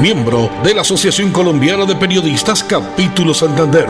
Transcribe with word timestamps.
miembro 0.00 0.50
de 0.62 0.74
la 0.74 0.82
Asociación 0.82 1.32
Colombiana 1.32 1.86
de 1.86 1.96
Periodistas 1.96 2.62
Capítulo 2.62 3.32
Santander. 3.32 3.86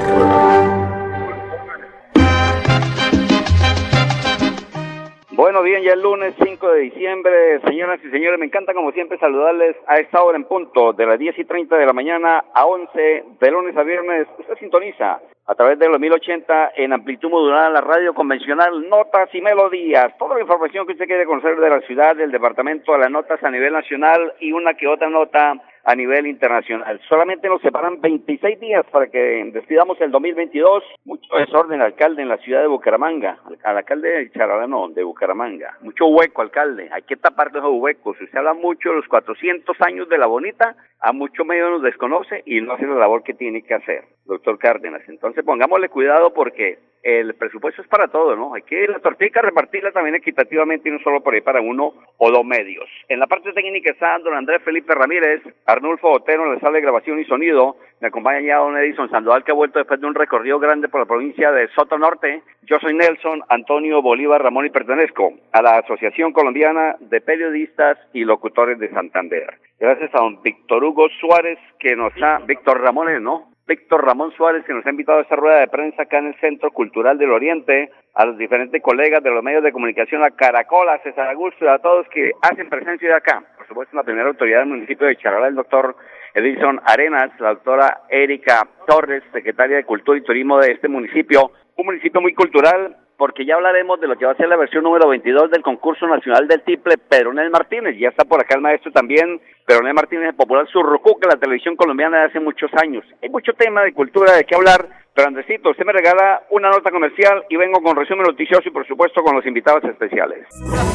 Bueno, 5.32 5.62
bien, 5.62 5.82
ya 5.82 5.92
el 5.94 6.02
lunes 6.02 6.34
5 6.42 6.72
de 6.72 6.80
diciembre, 6.80 7.60
señoras 7.66 8.00
y 8.04 8.10
señores, 8.10 8.38
me 8.38 8.46
encanta 8.46 8.72
como 8.72 8.92
siempre 8.92 9.18
saludarles 9.18 9.76
a 9.86 9.98
esta 9.98 10.22
hora 10.22 10.36
en 10.36 10.44
punto, 10.44 10.92
de 10.92 11.06
las 11.06 11.18
10 11.18 11.38
y 11.38 11.44
30 11.44 11.76
de 11.76 11.86
la 11.86 11.92
mañana 11.92 12.44
a 12.54 12.66
11, 12.66 13.24
de 13.40 13.50
lunes 13.50 13.76
a 13.76 13.82
viernes. 13.82 14.28
Usted 14.38 14.54
sintoniza 14.58 15.20
a 15.46 15.54
través 15.54 15.78
de 15.78 15.88
los 15.88 16.00
1080 16.00 16.72
en 16.76 16.92
amplitud 16.92 17.30
modulada 17.30 17.70
la 17.70 17.80
radio 17.80 18.14
convencional, 18.14 18.88
notas 18.88 19.32
y 19.32 19.40
melodías. 19.40 20.16
Toda 20.18 20.34
la 20.34 20.40
información 20.40 20.86
que 20.86 20.92
usted 20.92 21.06
quiere 21.06 21.24
conocer 21.24 21.56
de 21.56 21.70
la 21.70 21.80
ciudad, 21.82 22.16
del 22.16 22.32
departamento, 22.32 22.92
de 22.92 22.98
las 22.98 23.10
notas 23.10 23.42
a 23.42 23.50
nivel 23.50 23.72
nacional 23.72 24.34
y 24.40 24.52
una 24.52 24.74
que 24.74 24.88
otra 24.88 25.08
nota 25.08 25.54
a 25.86 25.94
nivel 25.94 26.26
internacional. 26.26 27.00
Solamente 27.08 27.48
nos 27.48 27.62
separan 27.62 28.00
26 28.00 28.58
días 28.58 28.84
para 28.90 29.06
que 29.06 29.18
despidamos 29.52 30.00
el 30.00 30.10
2022. 30.10 30.82
Mucho 31.04 31.36
desorden, 31.36 31.80
alcalde, 31.80 32.22
en 32.22 32.28
la 32.28 32.38
ciudad 32.38 32.60
de 32.62 32.66
Bucaramanga. 32.66 33.38
Al 33.62 33.76
alcalde 33.76 34.08
de 34.08 34.32
Charalano, 34.32 34.88
de 34.88 35.04
Bucaramanga. 35.04 35.78
Mucho 35.82 36.06
hueco, 36.06 36.42
alcalde. 36.42 36.88
Hay 36.92 37.02
que 37.02 37.16
tapar 37.16 37.48
esos 37.48 37.70
huecos. 37.70 38.20
Usted 38.20 38.36
habla 38.36 38.54
mucho 38.54 38.88
de 38.88 38.96
los 38.96 39.06
400 39.06 39.80
años 39.82 40.08
de 40.08 40.18
la 40.18 40.26
bonita, 40.26 40.74
a 40.98 41.12
mucho 41.12 41.44
medio 41.44 41.70
nos 41.70 41.82
desconoce 41.82 42.42
y 42.46 42.60
no 42.60 42.72
hace 42.72 42.84
la 42.84 42.96
labor 42.96 43.22
que 43.22 43.34
tiene 43.34 43.62
que 43.62 43.74
hacer, 43.74 44.04
doctor 44.24 44.58
Cárdenas. 44.58 45.02
Entonces 45.08 45.35
pongámosle 45.42 45.88
cuidado 45.88 46.32
porque 46.32 46.78
el 47.06 47.34
presupuesto 47.34 47.82
es 47.82 47.88
para 47.88 48.08
todo, 48.08 48.34
¿no? 48.34 48.54
Hay 48.54 48.62
que 48.62 48.88
la 48.88 48.98
tortilla 48.98 49.40
repartirla 49.40 49.92
también 49.92 50.16
equitativamente 50.16 50.88
y 50.88 50.92
no 50.92 50.98
solo 50.98 51.20
por 51.20 51.34
ahí 51.34 51.40
para 51.40 51.60
uno 51.60 51.94
o 52.18 52.30
dos 52.32 52.44
medios. 52.44 52.88
En 53.08 53.20
la 53.20 53.28
parte 53.28 53.52
técnica 53.52 53.92
está 53.92 54.18
don 54.18 54.34
Andrés 54.34 54.60
Felipe 54.64 54.92
Ramírez, 54.92 55.40
Arnulfo 55.66 56.10
Otero 56.10 56.44
en 56.46 56.54
la 56.54 56.58
sala 56.58 56.72
de 56.72 56.80
grabación 56.80 57.20
y 57.20 57.24
sonido, 57.24 57.76
me 58.00 58.08
acompaña 58.08 58.40
ya 58.40 58.56
don 58.56 58.76
Edison 58.76 59.08
Sandoval 59.08 59.44
que 59.44 59.52
ha 59.52 59.54
vuelto 59.54 59.78
después 59.78 60.00
de 60.00 60.06
un 60.08 60.16
recorrido 60.16 60.58
grande 60.58 60.88
por 60.88 61.00
la 61.00 61.06
provincia 61.06 61.52
de 61.52 61.68
Soto 61.68 61.96
Norte. 61.96 62.42
Yo 62.62 62.80
soy 62.80 62.92
Nelson 62.92 63.40
Antonio 63.50 64.02
Bolívar 64.02 64.42
Ramón 64.42 64.66
y 64.66 64.70
pertenezco 64.70 65.32
a 65.52 65.62
la 65.62 65.78
Asociación 65.78 66.32
Colombiana 66.32 66.96
de 66.98 67.20
Periodistas 67.20 67.98
y 68.14 68.24
Locutores 68.24 68.80
de 68.80 68.90
Santander. 68.90 69.54
Gracias 69.78 70.12
a 70.12 70.18
don 70.18 70.42
Víctor 70.42 70.82
Hugo 70.82 71.06
Suárez 71.20 71.60
que 71.78 71.94
nos 71.94 72.12
ha, 72.20 72.38
Víctor 72.38 72.80
Ramones, 72.80 73.22
¿no? 73.22 73.55
Víctor 73.66 74.04
Ramón 74.04 74.30
Suárez, 74.36 74.64
que 74.64 74.72
nos 74.72 74.86
ha 74.86 74.90
invitado 74.90 75.18
a 75.18 75.22
esta 75.22 75.34
rueda 75.34 75.58
de 75.58 75.66
prensa 75.66 76.02
acá 76.02 76.18
en 76.18 76.28
el 76.28 76.40
Centro 76.40 76.70
Cultural 76.70 77.18
del 77.18 77.32
Oriente, 77.32 77.90
a 78.14 78.24
los 78.24 78.38
diferentes 78.38 78.80
colegas 78.80 79.22
de 79.24 79.30
los 79.30 79.42
medios 79.42 79.64
de 79.64 79.72
comunicación, 79.72 80.22
a 80.22 80.30
Caracol, 80.30 80.88
a 80.88 80.98
César 81.02 81.28
Augusto, 81.30 81.68
a 81.68 81.80
todos 81.80 82.06
que 82.08 82.30
hacen 82.42 82.68
presencia 82.68 83.08
de 83.08 83.14
acá. 83.16 83.42
Por 83.56 83.66
supuesto, 83.66 83.96
la 83.96 84.04
primera 84.04 84.28
autoridad 84.28 84.60
del 84.60 84.68
municipio 84.68 85.08
de 85.08 85.16
Charalá, 85.16 85.48
el 85.48 85.56
doctor 85.56 85.96
Edison 86.34 86.80
Arenas, 86.84 87.32
la 87.40 87.54
doctora 87.54 88.02
Erika 88.08 88.68
Torres, 88.86 89.24
secretaria 89.32 89.78
de 89.78 89.84
Cultura 89.84 90.16
y 90.18 90.22
Turismo 90.22 90.58
de 90.60 90.70
este 90.70 90.86
municipio, 90.86 91.50
un 91.76 91.86
municipio 91.86 92.20
muy 92.20 92.34
cultural, 92.34 92.96
porque 93.18 93.44
ya 93.44 93.56
hablaremos 93.56 94.00
de 94.00 94.06
lo 94.06 94.16
que 94.16 94.26
va 94.26 94.32
a 94.32 94.36
ser 94.36 94.48
la 94.48 94.56
versión 94.56 94.84
número 94.84 95.08
22 95.08 95.50
del 95.50 95.62
concurso 95.62 96.06
nacional 96.06 96.46
del 96.46 96.62
triple 96.62 96.98
Pedronel 96.98 97.50
Martínez. 97.50 97.96
Ya 97.98 98.10
está 98.10 98.24
por 98.24 98.40
acá 98.40 98.54
el 98.54 98.60
maestro 98.60 98.92
también, 98.92 99.40
Pedronel 99.66 99.94
Martínez, 99.94 100.28
el 100.28 100.36
popular 100.36 100.68
Surrucuca, 100.68 101.28
la 101.28 101.40
televisión 101.40 101.74
colombiana 101.74 102.18
de 102.18 102.24
hace 102.26 102.38
muchos 102.38 102.70
años. 102.80 103.04
Hay 103.20 103.28
mucho 103.28 103.52
tema 103.54 103.82
de 103.82 103.92
cultura 103.92 104.32
de 104.34 104.44
qué 104.44 104.54
hablar, 104.54 104.88
pero 105.12 105.28
Andresito, 105.28 105.70
usted 105.70 105.84
me 105.84 105.92
regala 105.92 106.42
una 106.50 106.70
nota 106.70 106.90
comercial 106.90 107.42
y 107.48 107.56
vengo 107.56 107.82
con 107.82 107.96
resumen 107.96 108.26
noticioso 108.26 108.68
y 108.68 108.70
por 108.70 108.86
supuesto 108.86 109.22
con 109.22 109.34
los 109.34 109.44
invitados 109.46 109.82
especiales. 109.84 110.46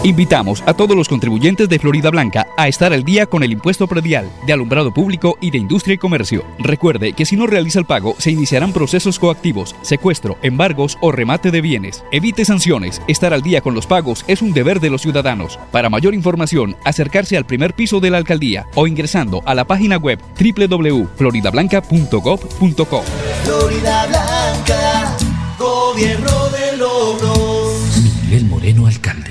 Invitamos 0.04 0.64
a 0.68 0.76
todos 0.76 0.96
los 0.96 1.10
contribuyentes 1.10 1.68
de 1.68 1.80
Florida 1.80 2.12
Blanca 2.12 2.46
a 2.56 2.68
estar 2.68 2.94
al 2.94 3.04
día 3.04 3.26
con 3.26 3.44
el 3.44 3.52
impuesto 3.52 3.88
predial 3.88 4.30
de 4.46 4.54
alumbrado 4.54 4.94
público 4.94 5.38
y 5.42 5.52
de 5.52 5.58
industria 5.58 5.96
y 5.96 5.98
comercio. 5.98 6.44
Recuerde 6.60 7.14
que 7.14 7.26
si 7.26 7.36
no 7.36 7.48
realiza 7.48 7.80
el 7.80 7.86
pago 7.86 8.14
se 8.20 8.32
iniciarán 8.32 8.74
procesos 8.74 9.20
coactivos, 9.20 9.76
secuestro, 9.82 10.38
embargos 10.44 10.98
o 11.02 11.12
remate 11.12 11.52
de 11.52 11.62
bienes. 11.62 12.06
Evite 12.12 12.46
sanciones. 12.46 13.02
Estar 13.08 13.34
al 13.34 13.42
día 13.42 13.62
con 13.62 13.74
los 13.74 13.88
pagos 13.88 14.24
es 14.30 14.42
un 14.42 14.54
deber 14.54 14.80
de 14.80 14.92
los 14.92 15.02
ciudadanos. 15.02 15.58
Para 15.72 15.90
mayor 15.90 16.14
información, 16.14 16.76
acercarse 16.86 17.36
al 17.38 17.46
primer 17.46 17.74
piso 17.74 18.00
de 18.00 18.12
la 18.12 18.18
alcaldía 18.18 18.61
o 18.76 18.88
ingresando 18.88 19.42
a 19.46 19.54
la 19.56 19.66
página 19.66 19.98
web 19.98 20.20
www.floridablanca.gov.co. 20.40 23.04
Florida 23.44 24.08
Blanca, 24.08 25.18
gobierno 25.58 26.50
de 26.50 26.78
logros. 26.78 27.74
Miguel 28.24 28.46
Moreno, 28.46 28.86
alcalde. 28.88 29.31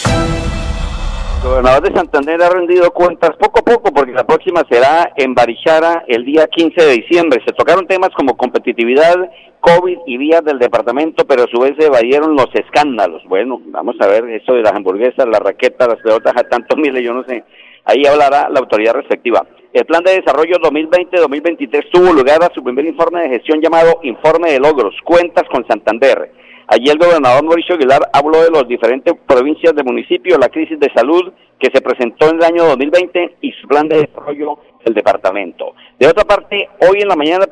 Gobernador 1.51 1.83
de 1.83 1.93
Santander 1.93 2.41
ha 2.41 2.49
rendido 2.49 2.91
cuentas 2.91 3.31
poco 3.37 3.59
a 3.59 3.61
poco 3.61 3.91
porque 3.91 4.13
la 4.13 4.23
próxima 4.23 4.63
será 4.69 5.11
en 5.17 5.33
Barichara 5.33 6.05
el 6.07 6.23
día 6.23 6.47
15 6.47 6.81
de 6.81 6.93
diciembre. 6.93 7.41
Se 7.45 7.51
tocaron 7.51 7.85
temas 7.87 8.11
como 8.15 8.37
competitividad, 8.37 9.17
COVID 9.59 9.97
y 10.07 10.15
vías 10.15 10.45
del 10.45 10.59
departamento, 10.59 11.27
pero 11.27 11.43
a 11.43 11.47
su 11.47 11.59
vez 11.59 11.73
se 11.77 11.87
evadieron 11.87 12.37
los 12.37 12.47
escándalos. 12.53 13.21
Bueno, 13.25 13.61
vamos 13.65 13.97
a 13.99 14.07
ver 14.07 14.29
eso 14.29 14.53
de 14.53 14.61
las 14.61 14.71
hamburguesas, 14.71 15.27
las 15.27 15.41
raquetas, 15.41 15.89
las 15.89 16.01
pelotas 16.01 16.33
a 16.37 16.47
tantos 16.47 16.77
miles, 16.81 17.03
yo 17.03 17.13
no 17.13 17.25
sé. 17.25 17.43
Ahí 17.83 18.05
hablará 18.05 18.47
la 18.49 18.61
autoridad 18.61 18.93
respectiva. 18.93 19.45
El 19.73 19.85
plan 19.85 20.05
de 20.05 20.21
desarrollo 20.21 20.55
2020-2023 20.55 21.89
tuvo 21.91 22.13
lugar 22.13 22.41
a 22.43 22.53
su 22.55 22.63
primer 22.63 22.85
informe 22.85 23.23
de 23.23 23.29
gestión 23.29 23.59
llamado 23.59 23.99
Informe 24.03 24.53
de 24.53 24.59
Logros, 24.61 24.95
Cuentas 25.03 25.43
con 25.51 25.67
Santander. 25.67 26.31
Allí 26.73 26.89
el 26.89 26.97
gobernador 26.97 27.43
Mauricio 27.43 27.75
Aguilar 27.75 28.09
habló 28.13 28.43
de 28.43 28.49
las 28.49 28.65
diferentes 28.65 29.13
provincias 29.27 29.75
del 29.75 29.83
municipio, 29.83 30.37
la 30.37 30.47
crisis 30.47 30.79
de 30.79 30.89
salud 30.95 31.33
que 31.59 31.69
se 31.69 31.81
presentó 31.81 32.29
en 32.29 32.37
el 32.37 32.43
año 32.45 32.63
2020 32.63 33.39
y 33.41 33.51
su 33.51 33.67
plan 33.67 33.89
de 33.89 34.07
desarrollo 34.07 34.57
del 34.85 34.93
departamento. 34.93 35.73
De 35.99 36.07
otra 36.07 36.23
parte, 36.23 36.69
hoy 36.79 37.01
en 37.01 37.09
la 37.09 37.17
mañana 37.17 37.45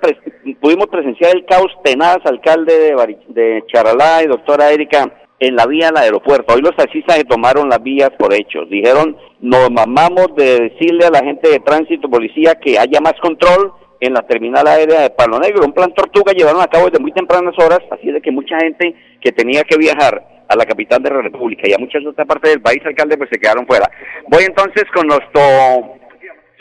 pudimos 0.62 0.88
presenciar 0.88 1.36
el 1.36 1.44
caos 1.44 1.70
tenaz, 1.84 2.20
alcalde 2.24 2.74
de, 2.74 3.18
de 3.28 3.64
Charalá 3.68 4.24
y 4.24 4.28
doctora 4.28 4.72
Erika, 4.72 5.12
en 5.38 5.58
la 5.58 5.66
vía 5.66 5.90
al 5.90 5.98
aeropuerto. 5.98 6.54
Hoy 6.54 6.62
los 6.62 6.78
taxistas 6.78 7.18
se 7.18 7.26
tomaron 7.26 7.68
las 7.68 7.84
vías 7.84 8.12
por 8.18 8.34
hechos. 8.34 8.70
Dijeron, 8.70 9.18
nos 9.42 9.70
mamamos 9.70 10.34
de 10.38 10.70
decirle 10.70 11.06
a 11.06 11.12
la 11.12 11.26
gente 11.26 11.50
de 11.50 11.60
tránsito, 11.60 12.10
policía, 12.10 12.56
que 12.56 12.80
haya 12.80 13.02
más 13.02 13.16
control 13.22 13.74
en 14.00 14.14
la 14.14 14.22
terminal 14.22 14.66
aérea 14.66 15.02
de 15.02 15.10
Palo 15.10 15.40
Negro. 15.40 15.66
Un 15.66 15.74
plan 15.74 15.94
tortuga 15.94 16.32
llevaron 16.32 16.62
a 16.62 16.68
cabo 16.68 16.86
desde 16.86 17.00
muy 17.00 17.12
tempranas 17.12 17.54
horas, 17.58 17.80
así 17.92 18.12
de 18.12 18.22
que 18.22 18.32
mucha 18.32 18.58
gente 18.60 18.96
que 19.22 19.32
tenía 19.32 19.64
que 19.64 19.78
viajar 19.78 20.24
a 20.50 20.56
la 20.56 20.66
capital 20.66 21.02
de 21.04 21.12
la 21.12 21.22
República 21.22 21.64
y 21.66 21.74
a 21.74 21.78
muchas 21.78 22.04
otras 22.06 22.28
partes 22.28 22.52
del 22.52 22.62
país, 22.62 22.82
alcalde, 22.84 23.18
pues 23.18 23.30
se 23.32 23.40
quedaron 23.40 23.68
fuera. 23.68 23.90
Voy 24.28 24.44
entonces 24.44 24.84
con 24.94 25.08
nuestro... 25.08 25.42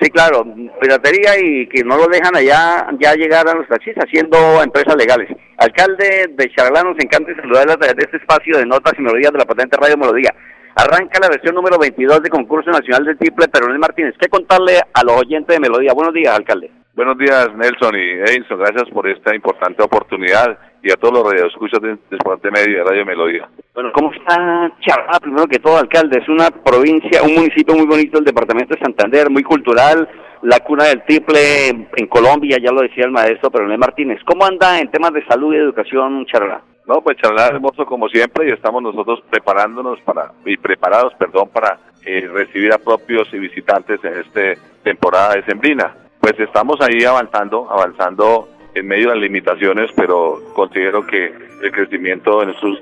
Sí, 0.00 0.10
claro, 0.10 0.44
piratería 0.80 1.32
y 1.42 1.66
que 1.68 1.82
no 1.82 1.96
lo 1.96 2.06
dejan 2.06 2.36
allá 2.36 2.86
ya 3.00 3.14
llegar 3.14 3.48
a 3.48 3.54
los 3.54 3.66
taxistas 3.66 4.04
haciendo 4.06 4.62
empresas 4.62 4.94
legales. 4.94 5.28
Alcalde 5.56 6.30
de 6.36 6.50
Charalá, 6.54 6.84
nos 6.84 6.96
encanta 7.02 7.34
saludarle 7.34 7.72
a 7.72 7.76
través 7.76 7.96
de 7.96 8.04
este 8.04 8.18
espacio 8.18 8.58
de 8.58 8.66
notas 8.66 8.92
y 8.96 9.02
melodías 9.02 9.32
de 9.32 9.38
la 9.38 9.44
potente 9.44 9.76
Radio 9.76 9.96
Melodía. 9.96 10.32
Arranca 10.76 11.18
la 11.18 11.28
versión 11.28 11.56
número 11.56 11.78
22 11.78 12.22
de 12.22 12.30
concurso 12.30 12.70
nacional 12.70 13.06
del 13.06 13.18
triple 13.18 13.48
Peronel 13.48 13.80
Martínez. 13.80 14.14
¿Qué 14.20 14.28
contarle 14.28 14.78
a 14.94 15.02
los 15.02 15.16
oyentes 15.16 15.56
de 15.56 15.60
Melodía? 15.60 15.92
Buenos 15.94 16.14
días, 16.14 16.36
alcalde. 16.36 16.70
Buenos 16.94 17.18
días, 17.18 17.48
Nelson 17.56 17.96
y 17.96 18.10
Edison. 18.30 18.60
Gracias 18.60 18.88
por 18.90 19.08
esta 19.08 19.34
importante 19.34 19.82
oportunidad 19.82 20.56
y 20.82 20.90
a 20.90 20.96
todos 20.96 21.14
los 21.14 21.32
radioescuchas 21.32 21.80
de 21.80 21.98
Deporte 22.10 22.50
Medio 22.50 22.70
y 22.70 22.74
de 22.74 22.84
Radio 22.84 23.06
Melodía. 23.06 23.48
Bueno, 23.74 23.90
¿cómo 23.92 24.12
está 24.12 24.70
Charalá? 24.80 25.18
Primero 25.20 25.46
que 25.46 25.58
todo, 25.58 25.76
alcalde, 25.76 26.18
es 26.20 26.28
una 26.28 26.50
provincia, 26.50 27.22
un 27.22 27.34
municipio 27.34 27.74
muy 27.74 27.86
bonito 27.86 28.18
del 28.18 28.24
departamento 28.24 28.74
de 28.74 28.80
Santander, 28.80 29.30
muy 29.30 29.42
cultural, 29.42 30.08
la 30.42 30.60
cuna 30.60 30.84
del 30.84 31.02
triple 31.04 31.68
en, 31.68 32.06
Colombia, 32.06 32.58
ya 32.62 32.70
lo 32.70 32.82
decía 32.82 33.04
el 33.04 33.10
maestro 33.10 33.50
Peroné 33.50 33.76
Martínez. 33.76 34.20
¿Cómo 34.24 34.44
anda 34.44 34.78
en 34.78 34.90
temas 34.90 35.12
de 35.12 35.24
salud 35.26 35.52
y 35.52 35.58
educación 35.58 36.24
Charalá? 36.26 36.62
No, 36.86 37.02
pues 37.02 37.18
Charalá 37.18 37.48
hermoso 37.48 37.84
como 37.84 38.08
siempre 38.08 38.48
y 38.48 38.52
estamos 38.52 38.82
nosotros 38.82 39.22
preparándonos 39.28 40.00
para, 40.02 40.32
y 40.44 40.56
preparados, 40.56 41.12
perdón, 41.18 41.50
para 41.52 41.78
eh, 42.06 42.28
recibir 42.32 42.72
a 42.72 42.78
propios 42.78 43.28
y 43.32 43.38
visitantes 43.38 44.02
en 44.04 44.14
esta 44.14 44.60
temporada 44.82 45.34
de 45.34 45.44
Sembrina. 45.44 45.94
Pues 46.20 46.38
estamos 46.38 46.80
ahí 46.80 47.04
avanzando, 47.04 47.68
avanzando 47.70 48.48
en 48.78 48.86
medio 48.86 49.08
de 49.08 49.14
las 49.14 49.22
limitaciones, 49.22 49.90
pero 49.96 50.40
considero 50.54 51.06
que 51.06 51.32
el 51.62 51.72
crecimiento 51.72 52.42
en 52.42 52.50
estos, 52.50 52.78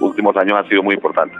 últimos 0.00 0.36
años 0.36 0.54
ha 0.58 0.68
sido 0.68 0.82
muy 0.82 0.94
importante. 0.94 1.34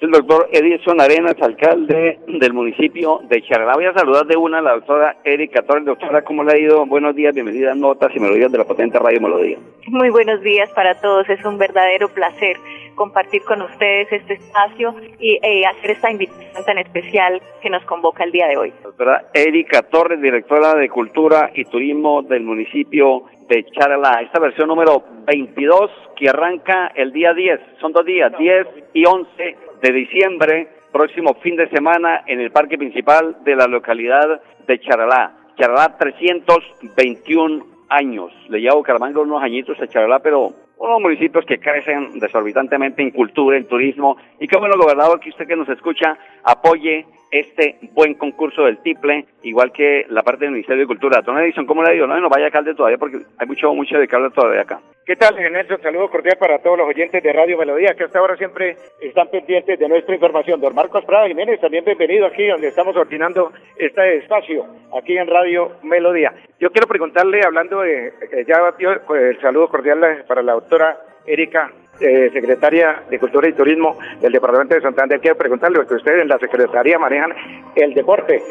El 0.00 0.12
doctor 0.12 0.48
Edison 0.50 0.98
Arenas, 0.98 1.36
alcalde 1.42 2.20
del 2.26 2.54
municipio 2.54 3.20
de 3.28 3.42
Charalá. 3.42 3.74
Voy 3.74 3.84
a 3.84 3.92
saludar 3.92 4.24
de 4.24 4.34
una 4.34 4.60
a 4.60 4.62
la 4.62 4.72
doctora 4.72 5.16
Erika 5.24 5.60
Torres. 5.60 5.84
Doctora, 5.84 6.22
¿cómo 6.22 6.42
le 6.42 6.52
ha 6.52 6.58
ido? 6.58 6.86
Buenos 6.86 7.14
días, 7.14 7.34
bienvenida 7.34 7.72
a 7.72 7.74
Notas 7.74 8.10
y 8.16 8.18
Melodías 8.18 8.50
de 8.50 8.56
la 8.56 8.64
potente 8.64 8.98
Radio 8.98 9.20
Melodía. 9.20 9.58
Muy 9.88 10.08
buenos 10.08 10.40
días 10.40 10.70
para 10.70 10.98
todos. 11.02 11.28
Es 11.28 11.44
un 11.44 11.58
verdadero 11.58 12.08
placer 12.08 12.56
compartir 12.94 13.42
con 13.42 13.60
ustedes 13.60 14.10
este 14.10 14.34
espacio 14.34 14.94
y 15.18 15.38
eh, 15.42 15.66
hacer 15.66 15.90
esta 15.90 16.10
invitación 16.10 16.64
tan 16.64 16.78
especial 16.78 17.42
que 17.60 17.68
nos 17.68 17.84
convoca 17.84 18.24
el 18.24 18.32
día 18.32 18.48
de 18.48 18.56
hoy. 18.56 18.72
Doctora 18.82 19.26
Erika 19.34 19.82
Torres, 19.82 20.22
directora 20.22 20.76
de 20.76 20.88
Cultura 20.88 21.50
y 21.54 21.66
Turismo 21.66 22.22
del 22.22 22.44
municipio 22.44 23.24
de 23.50 23.66
Charalá. 23.72 24.22
Esta 24.22 24.40
versión 24.40 24.68
número 24.68 25.04
22 25.26 25.90
que 26.16 26.30
arranca 26.30 26.90
el 26.94 27.12
día 27.12 27.34
10. 27.34 27.60
Son 27.82 27.92
dos 27.92 28.06
días, 28.06 28.32
10 28.38 28.66
y 28.94 29.04
11 29.04 29.69
de 29.80 29.92
diciembre, 29.92 30.68
próximo 30.92 31.34
fin 31.42 31.56
de 31.56 31.68
semana, 31.68 32.22
en 32.26 32.40
el 32.40 32.50
parque 32.50 32.78
principal 32.78 33.36
de 33.44 33.56
la 33.56 33.66
localidad 33.66 34.40
de 34.66 34.80
Charalá. 34.80 35.32
Charalá, 35.56 35.96
321 35.98 37.64
años. 37.88 38.32
Le 38.48 38.60
llevo 38.60 38.82
Caramanga 38.82 39.20
unos 39.20 39.42
añitos 39.42 39.80
a 39.80 39.86
Charalá, 39.86 40.20
pero 40.20 40.52
unos 40.80 41.00
municipios 41.00 41.44
que 41.44 41.60
crecen 41.60 42.18
desorbitantemente 42.18 43.02
en 43.02 43.10
cultura, 43.10 43.56
en 43.56 43.66
turismo. 43.66 44.16
Y 44.40 44.48
qué 44.48 44.58
bueno, 44.58 44.76
gobernador, 44.78 45.20
que 45.20 45.28
usted 45.28 45.46
que 45.46 45.54
nos 45.54 45.68
escucha 45.68 46.16
apoye 46.42 47.04
este 47.30 47.78
buen 47.92 48.14
concurso 48.14 48.64
del 48.64 48.78
Tiple, 48.78 49.26
igual 49.42 49.72
que 49.72 50.06
la 50.08 50.22
parte 50.22 50.46
del 50.46 50.52
Ministerio 50.52 50.82
de 50.82 50.86
Cultura. 50.86 51.20
Don 51.20 51.38
Edison, 51.38 51.66
¿cómo 51.66 51.82
le 51.82 51.92
digo? 51.92 52.06
No, 52.06 52.18
no 52.18 52.28
vaya 52.28 52.46
alcalde 52.46 52.74
todavía 52.74 52.98
porque 52.98 53.18
hay 53.38 53.46
mucho, 53.46 53.72
mucho 53.74 53.98
de 53.98 54.08
hablar 54.10 54.32
todavía 54.32 54.62
acá. 54.62 54.80
¿Qué 55.04 55.16
tal, 55.16 55.34
Nelson? 55.34 55.80
Saludo 55.82 56.08
cordial 56.08 56.36
para 56.38 56.58
todos 56.58 56.78
los 56.78 56.88
oyentes 56.88 57.22
de 57.22 57.32
Radio 57.32 57.58
Melodía, 57.58 57.94
que 57.94 58.04
hasta 58.04 58.18
ahora 58.18 58.36
siempre 58.36 58.76
están 59.00 59.28
pendientes 59.28 59.78
de 59.78 59.88
nuestra 59.88 60.14
información. 60.14 60.60
Don 60.60 60.74
Marcos 60.74 61.04
Prada 61.04 61.26
Jiménez, 61.26 61.60
también 61.60 61.84
bienvenido 61.84 62.26
aquí 62.26 62.46
donde 62.46 62.68
estamos 62.68 62.94
ordinando 62.96 63.52
este 63.76 64.18
espacio, 64.18 64.66
aquí 64.96 65.16
en 65.16 65.26
Radio 65.26 65.72
Melodía. 65.82 66.32
Yo 66.60 66.70
quiero 66.70 66.86
preguntarle, 66.86 67.40
hablando 67.44 67.80
de, 67.80 68.12
ya 68.46 68.72
el 69.16 69.40
saludo 69.40 69.68
cordial 69.68 70.24
para 70.28 70.42
la 70.42 70.54
doctora 70.70 70.96
Erika 71.26 71.68
eh, 72.00 72.30
secretaria 72.32 73.02
de 73.08 73.18
Cultura 73.18 73.48
y 73.48 73.52
Turismo 73.52 73.98
del 74.20 74.32
Departamento 74.32 74.74
de 74.74 74.80
Santander, 74.80 75.20
quiero 75.20 75.36
preguntarle, 75.36 75.78
porque 75.78 75.94
ustedes 75.94 76.22
en 76.22 76.28
la 76.28 76.38
Secretaría 76.38 76.98
manejan 76.98 77.32
el 77.74 77.94
deporte. 77.94 78.42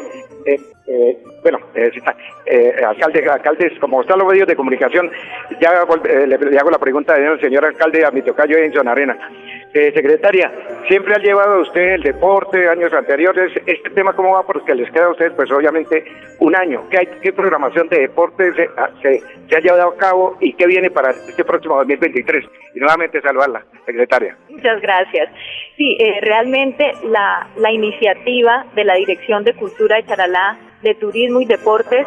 Eh, 0.46 0.58
eh, 0.86 1.18
bueno, 1.42 1.58
alcalde, 2.86 3.28
alcaldes, 3.28 3.78
como 3.78 4.00
están 4.00 4.18
los 4.18 4.28
medios 4.28 4.48
de 4.48 4.56
comunicación, 4.56 5.10
ya 5.60 5.70
le, 5.72 6.58
hago 6.58 6.70
la 6.70 6.78
pregunta 6.78 7.14
del 7.14 7.40
señor 7.40 7.64
alcalde 7.64 8.04
a 8.04 8.10
mi 8.10 8.22
tocayo 8.22 8.56
Enson 8.56 8.88
Arena. 8.88 9.16
Eh, 9.72 9.92
secretaria, 9.94 10.50
siempre 10.88 11.14
ha 11.14 11.18
llevado 11.18 11.60
usted 11.60 11.94
el 11.94 12.02
deporte, 12.02 12.68
años 12.68 12.92
anteriores. 12.92 13.52
¿Este 13.66 13.90
tema 13.90 14.14
cómo 14.14 14.32
va? 14.32 14.42
Porque 14.42 14.74
les 14.74 14.90
queda 14.90 15.04
a 15.04 15.10
ustedes, 15.10 15.32
pues 15.34 15.48
obviamente, 15.52 16.04
un 16.40 16.56
año. 16.56 16.88
¿Qué, 16.90 17.32
programación 17.32 17.88
de 17.88 18.00
deporte 18.00 18.52
se, 18.54 18.68
ah, 18.76 18.90
se, 19.00 19.22
ha 19.56 19.60
llevado 19.60 19.90
a 19.90 19.96
cabo 19.96 20.36
y 20.40 20.54
qué 20.54 20.66
viene 20.66 20.90
para 20.90 21.10
este 21.10 21.44
próximo 21.44 21.76
2023? 21.76 22.44
Y 22.74 22.80
nuevamente 22.80 23.20
saludarla, 23.40 23.64
secretaria. 23.86 24.36
Muchas 24.48 24.80
gracias. 24.80 25.28
Sí, 25.76 25.96
eh, 25.98 26.20
realmente 26.22 26.92
la, 27.04 27.48
la 27.56 27.72
iniciativa 27.72 28.66
de 28.74 28.84
la 28.84 28.94
Dirección 28.94 29.44
de 29.44 29.54
Cultura 29.54 29.96
de 29.96 30.06
Charalá, 30.06 30.58
de 30.82 30.94
Turismo 30.94 31.40
y 31.40 31.46
Deportes, 31.46 32.06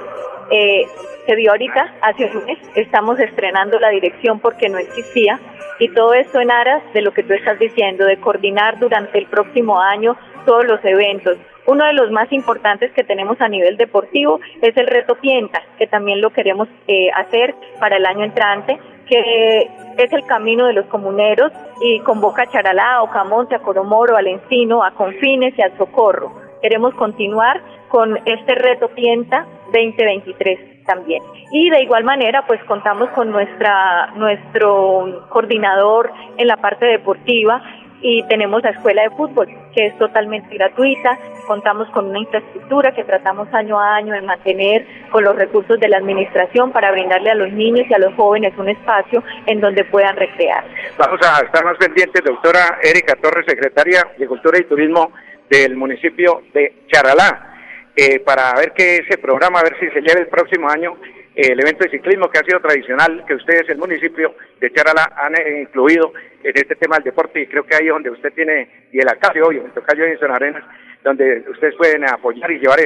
eh, 0.52 0.86
se 1.26 1.36
dio 1.36 1.52
ahorita, 1.52 1.96
hace 2.02 2.26
un 2.26 2.46
mes, 2.46 2.60
estamos 2.76 3.20
estrenando 3.20 3.80
la 3.80 3.90
dirección 3.90 4.40
porque 4.40 4.68
no 4.70 4.78
existía 4.78 5.40
y 5.80 5.88
todo 5.90 6.14
esto 6.14 6.40
en 6.40 6.52
aras 6.52 6.84
de 6.94 7.02
lo 7.02 7.14
que 7.14 7.24
tú 7.24 7.34
estás 7.34 7.58
diciendo, 7.60 8.06
de 8.06 8.18
coordinar 8.18 8.78
durante 8.78 9.18
el 9.18 9.26
próximo 9.28 9.80
año 9.80 10.18
todos 10.46 10.66
los 10.66 10.84
eventos. 10.84 11.38
Uno 11.66 11.86
de 11.86 11.94
los 11.94 12.12
más 12.12 12.30
importantes 12.34 12.92
que 12.92 13.06
tenemos 13.06 13.40
a 13.40 13.48
nivel 13.48 13.78
deportivo 13.78 14.42
es 14.62 14.76
el 14.76 14.86
reto 14.86 15.16
Pienta, 15.16 15.64
que 15.78 15.88
también 15.88 16.20
lo 16.20 16.32
queremos 16.32 16.68
eh, 16.88 17.10
hacer 17.16 17.56
para 17.80 17.96
el 17.96 18.06
año 18.06 18.26
entrante, 18.26 18.78
que 19.08 19.70
es 19.98 20.12
el 20.12 20.26
camino 20.26 20.66
de 20.66 20.74
los 20.74 20.86
comuneros 20.88 21.52
y 21.82 22.00
convoca 22.00 22.44
a 22.44 22.52
Charalá, 22.52 22.96
a 22.96 23.04
Ocamonte, 23.04 23.56
a 23.56 23.60
Coromoro, 23.60 24.16
al 24.16 24.28
Encino, 24.28 24.84
a 24.84 24.92
Confines 24.92 25.54
y 25.58 25.62
al 25.62 25.78
Socorro. 25.78 26.34
Queremos 26.62 26.94
continuar 26.96 27.62
con 27.90 28.18
este 28.26 28.56
reto 28.56 28.88
Pienta 28.90 29.46
2023 29.66 30.86
también. 30.86 31.22
Y 31.52 31.70
de 31.70 31.84
igual 31.84 32.04
manera, 32.04 32.46
pues 32.48 32.64
contamos 32.64 33.10
con 33.10 33.32
nuestra 33.32 34.08
nuestro 34.16 35.28
coordinador 35.30 36.12
en 36.38 36.48
la 36.48 36.58
parte 36.58 36.86
deportiva 36.86 37.62
y 38.02 38.24
tenemos 38.24 38.64
la 38.64 38.72
escuela 38.72 39.04
de 39.04 39.10
fútbol 39.12 39.48
que 39.74 39.88
es 39.88 39.98
totalmente 39.98 40.56
gratuita. 40.56 41.18
Contamos 41.48 41.90
con 41.90 42.10
una 42.10 42.20
infraestructura 42.20 42.94
que 42.94 43.04
tratamos 43.04 43.48
año 43.54 43.80
a 43.80 43.96
año 43.96 44.14
de 44.14 44.22
mantener 44.22 44.86
con 45.12 45.24
los 45.24 45.36
recursos 45.36 45.80
de 45.80 45.88
la 45.88 45.98
administración 45.98 46.72
para 46.72 46.92
brindarle 46.92 47.32
a 47.32 47.36
los 47.36 47.52
niños 47.52 47.86
y 47.90 47.94
a 47.94 48.00
los 48.00 48.14
jóvenes 48.16 48.54
un 48.58 48.70
espacio 48.70 49.24
en 49.46 49.60
donde 49.60 49.84
puedan 49.86 50.16
recrear. 50.16 50.64
Vamos 50.98 51.20
a 51.22 51.46
estar 51.46 51.64
más 51.66 51.78
pendientes, 51.78 52.24
doctora 52.24 52.80
Erika 52.82 53.16
Torres, 53.16 53.46
secretaria 53.48 54.08
de 54.18 54.28
Cultura 54.28 54.58
y 54.60 54.64
Turismo 54.64 55.12
del 55.50 55.76
municipio 55.76 56.44
de 56.54 56.84
Charalá. 56.88 57.50
Eh, 57.96 58.20
para 58.22 58.54
ver 58.56 58.74
qué 58.74 58.98
ese 58.98 59.20
programa, 59.20 59.60
a 59.60 59.64
ver 59.64 59.78
si 59.80 59.88
se 59.90 60.02
lleva 60.02 60.20
el 60.20 60.28
próximo 60.28 60.68
año 60.68 60.98
eh, 61.36 61.52
el 61.52 61.60
evento 61.60 61.84
de 61.84 61.90
ciclismo 61.90 62.30
que 62.30 62.40
ha 62.40 62.44
sido 62.44 62.60
tradicional, 62.60 63.24
que 63.28 63.34
ustedes, 63.34 63.68
el 63.70 63.78
municipio 63.80 64.36
de 64.60 64.72
Charala, 64.72 65.14
han 65.16 65.36
eh, 65.36 65.62
incluido 65.62 66.14
en 66.44 66.56
este 66.56 66.76
tema 66.76 66.98
del 66.98 67.06
deporte 67.06 67.42
y 67.42 67.48
creo 67.48 67.66
que 67.66 67.76
ahí 67.76 67.88
es 67.88 67.94
donde 67.94 68.12
usted 68.12 68.32
tiene, 68.34 68.88
y 68.92 69.00
el 69.00 69.08
alcalde, 69.08 69.42
obvio, 69.42 69.66
el 69.66 69.72
tocayo 69.72 70.06
en 70.06 70.32
Arenas, 70.32 70.64
donde 71.04 71.44
ustedes 71.50 71.76
pueden 71.76 72.04
apoyar 72.10 72.50
y 72.52 72.60
llevar 72.60 72.80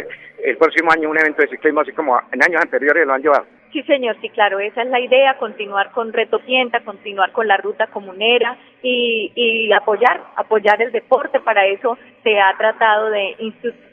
el, 0.44 0.58
próximo 0.58 0.92
año 0.92 1.10
un 1.10 1.18
evento 1.18 1.42
de 1.42 1.50
ciclismo 1.50 1.82
así 1.82 1.92
como 1.92 2.20
en 2.32 2.44
años 2.44 2.62
anteriores 2.62 3.06
lo 3.06 3.14
han 3.14 3.22
llevado. 3.22 3.46
Sí, 3.72 3.84
señor, 3.84 4.16
sí, 4.22 4.30
claro, 4.30 4.60
esa 4.60 4.82
es 4.82 4.90
la 4.90 5.00
idea, 5.00 5.38
continuar 5.38 5.92
con 5.92 6.14
Reto 6.14 6.40
Pienta, 6.40 6.80
continuar 6.82 7.32
con 7.32 7.48
la 7.48 7.58
ruta 7.58 7.88
comunera 7.88 8.58
y, 8.82 9.32
y 9.36 9.72
apoyar, 9.74 10.24
apoyar 10.36 10.82
el 10.82 10.92
deporte. 10.92 11.40
Para 11.42 11.66
eso 11.68 11.98
se 12.24 12.40
ha 12.40 12.56
tratado 12.58 13.10
de 13.10 13.36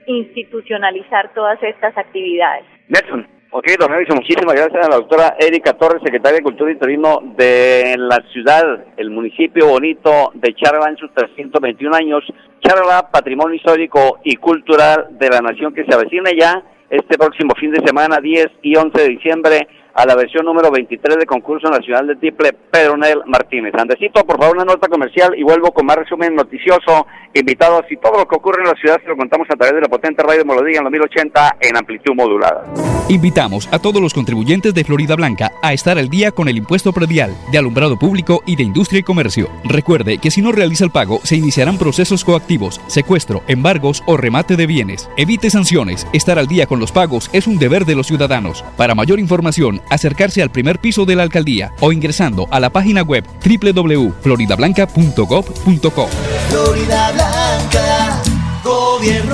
institucionalizar 0.06 1.34
todas 1.34 1.60
estas 1.62 1.96
actividades. 1.98 2.64
Nelson. 2.88 3.33
Ok, 3.56 3.68
don 3.78 3.92
Nelson, 3.92 4.16
muchísimas 4.16 4.52
gracias 4.52 4.84
a 4.84 4.90
la 4.90 4.96
doctora 4.96 5.36
Erika 5.38 5.74
Torres, 5.74 6.02
secretaria 6.02 6.38
de 6.38 6.42
Cultura 6.42 6.72
y 6.72 6.76
Turismo 6.76 7.22
de 7.36 7.94
la 7.96 8.20
ciudad, 8.32 8.84
el 8.96 9.10
municipio 9.10 9.68
bonito 9.68 10.32
de 10.34 10.52
Charla 10.56 10.90
en 10.90 10.96
sus 10.96 11.14
321 11.14 11.94
años. 11.94 12.24
Charla, 12.58 13.12
patrimonio 13.12 13.54
histórico 13.54 14.18
y 14.24 14.34
cultural 14.34 15.06
de 15.12 15.28
la 15.28 15.40
nación 15.40 15.72
que 15.72 15.84
se 15.84 15.94
avecina 15.94 16.32
ya 16.36 16.64
este 16.90 17.16
próximo 17.16 17.54
fin 17.54 17.70
de 17.70 17.86
semana, 17.86 18.18
10 18.20 18.44
y 18.62 18.74
11 18.74 19.00
de 19.00 19.08
diciembre 19.08 19.68
a 19.94 20.04
la 20.06 20.14
versión 20.14 20.44
número 20.44 20.70
23 20.70 21.18
de 21.18 21.26
concurso 21.26 21.68
nacional 21.70 22.06
de 22.06 22.16
triple 22.16 22.52
Pedro 22.52 22.96
Nel 22.96 23.22
Martínez. 23.26 23.72
Andesito, 23.74 24.24
por 24.24 24.38
favor, 24.38 24.56
una 24.56 24.64
nota 24.64 24.88
comercial 24.88 25.34
y 25.36 25.42
vuelvo 25.42 25.72
con 25.72 25.86
más 25.86 25.96
resumen 25.96 26.34
noticioso, 26.34 27.06
invitados 27.32 27.84
y 27.90 27.96
todo 27.96 28.18
lo 28.18 28.28
que 28.28 28.36
ocurre 28.36 28.62
en 28.62 28.68
la 28.68 28.74
ciudad 28.74 29.00
se 29.02 29.08
lo 29.08 29.16
contamos 29.16 29.46
a 29.50 29.56
través 29.56 29.74
de 29.76 29.80
la 29.82 29.88
potente 29.88 30.22
radio 30.22 30.44
Melodía 30.44 30.78
en 30.78 30.84
los 30.84 30.92
1080 30.92 31.56
en 31.60 31.76
amplitud 31.76 32.14
modulada. 32.14 32.64
Invitamos 33.08 33.68
a 33.70 33.78
todos 33.78 34.00
los 34.00 34.14
contribuyentes 34.14 34.72
de 34.72 34.82
Florida 34.82 35.14
Blanca 35.14 35.52
a 35.62 35.74
estar 35.74 35.98
al 35.98 36.08
día 36.08 36.30
con 36.30 36.48
el 36.48 36.56
impuesto 36.56 36.92
predial 36.92 37.36
de 37.52 37.58
alumbrado 37.58 37.98
público 37.98 38.42
y 38.46 38.56
de 38.56 38.62
industria 38.62 39.00
y 39.00 39.02
comercio. 39.02 39.50
Recuerde 39.64 40.18
que 40.18 40.30
si 40.30 40.40
no 40.40 40.52
realiza 40.52 40.84
el 40.84 40.90
pago, 40.90 41.20
se 41.22 41.36
iniciarán 41.36 41.76
procesos 41.76 42.24
coactivos, 42.24 42.80
secuestro, 42.86 43.42
embargos 43.46 44.02
o 44.06 44.16
remate 44.16 44.56
de 44.56 44.66
bienes. 44.66 45.10
Evite 45.18 45.50
sanciones. 45.50 46.06
Estar 46.14 46.38
al 46.38 46.46
día 46.46 46.66
con 46.66 46.80
los 46.80 46.92
pagos 46.92 47.28
es 47.34 47.46
un 47.46 47.58
deber 47.58 47.84
de 47.84 47.94
los 47.94 48.06
ciudadanos. 48.06 48.64
Para 48.76 48.94
mayor 48.94 49.20
información, 49.20 49.82
acercarse 49.90 50.40
al 50.42 50.50
primer 50.50 50.80
piso 50.80 51.04
de 51.04 51.16
la 51.16 51.22
alcaldía 51.22 51.74
o 51.80 51.92
ingresando 51.92 52.48
a 52.50 52.60
la 52.60 52.70
página 52.70 53.02
web 53.02 53.26
www.floridablanca.gov.co. 53.44 56.08
Florida 56.48 57.12
Blanca, 57.12 58.22
gobierno 58.62 59.33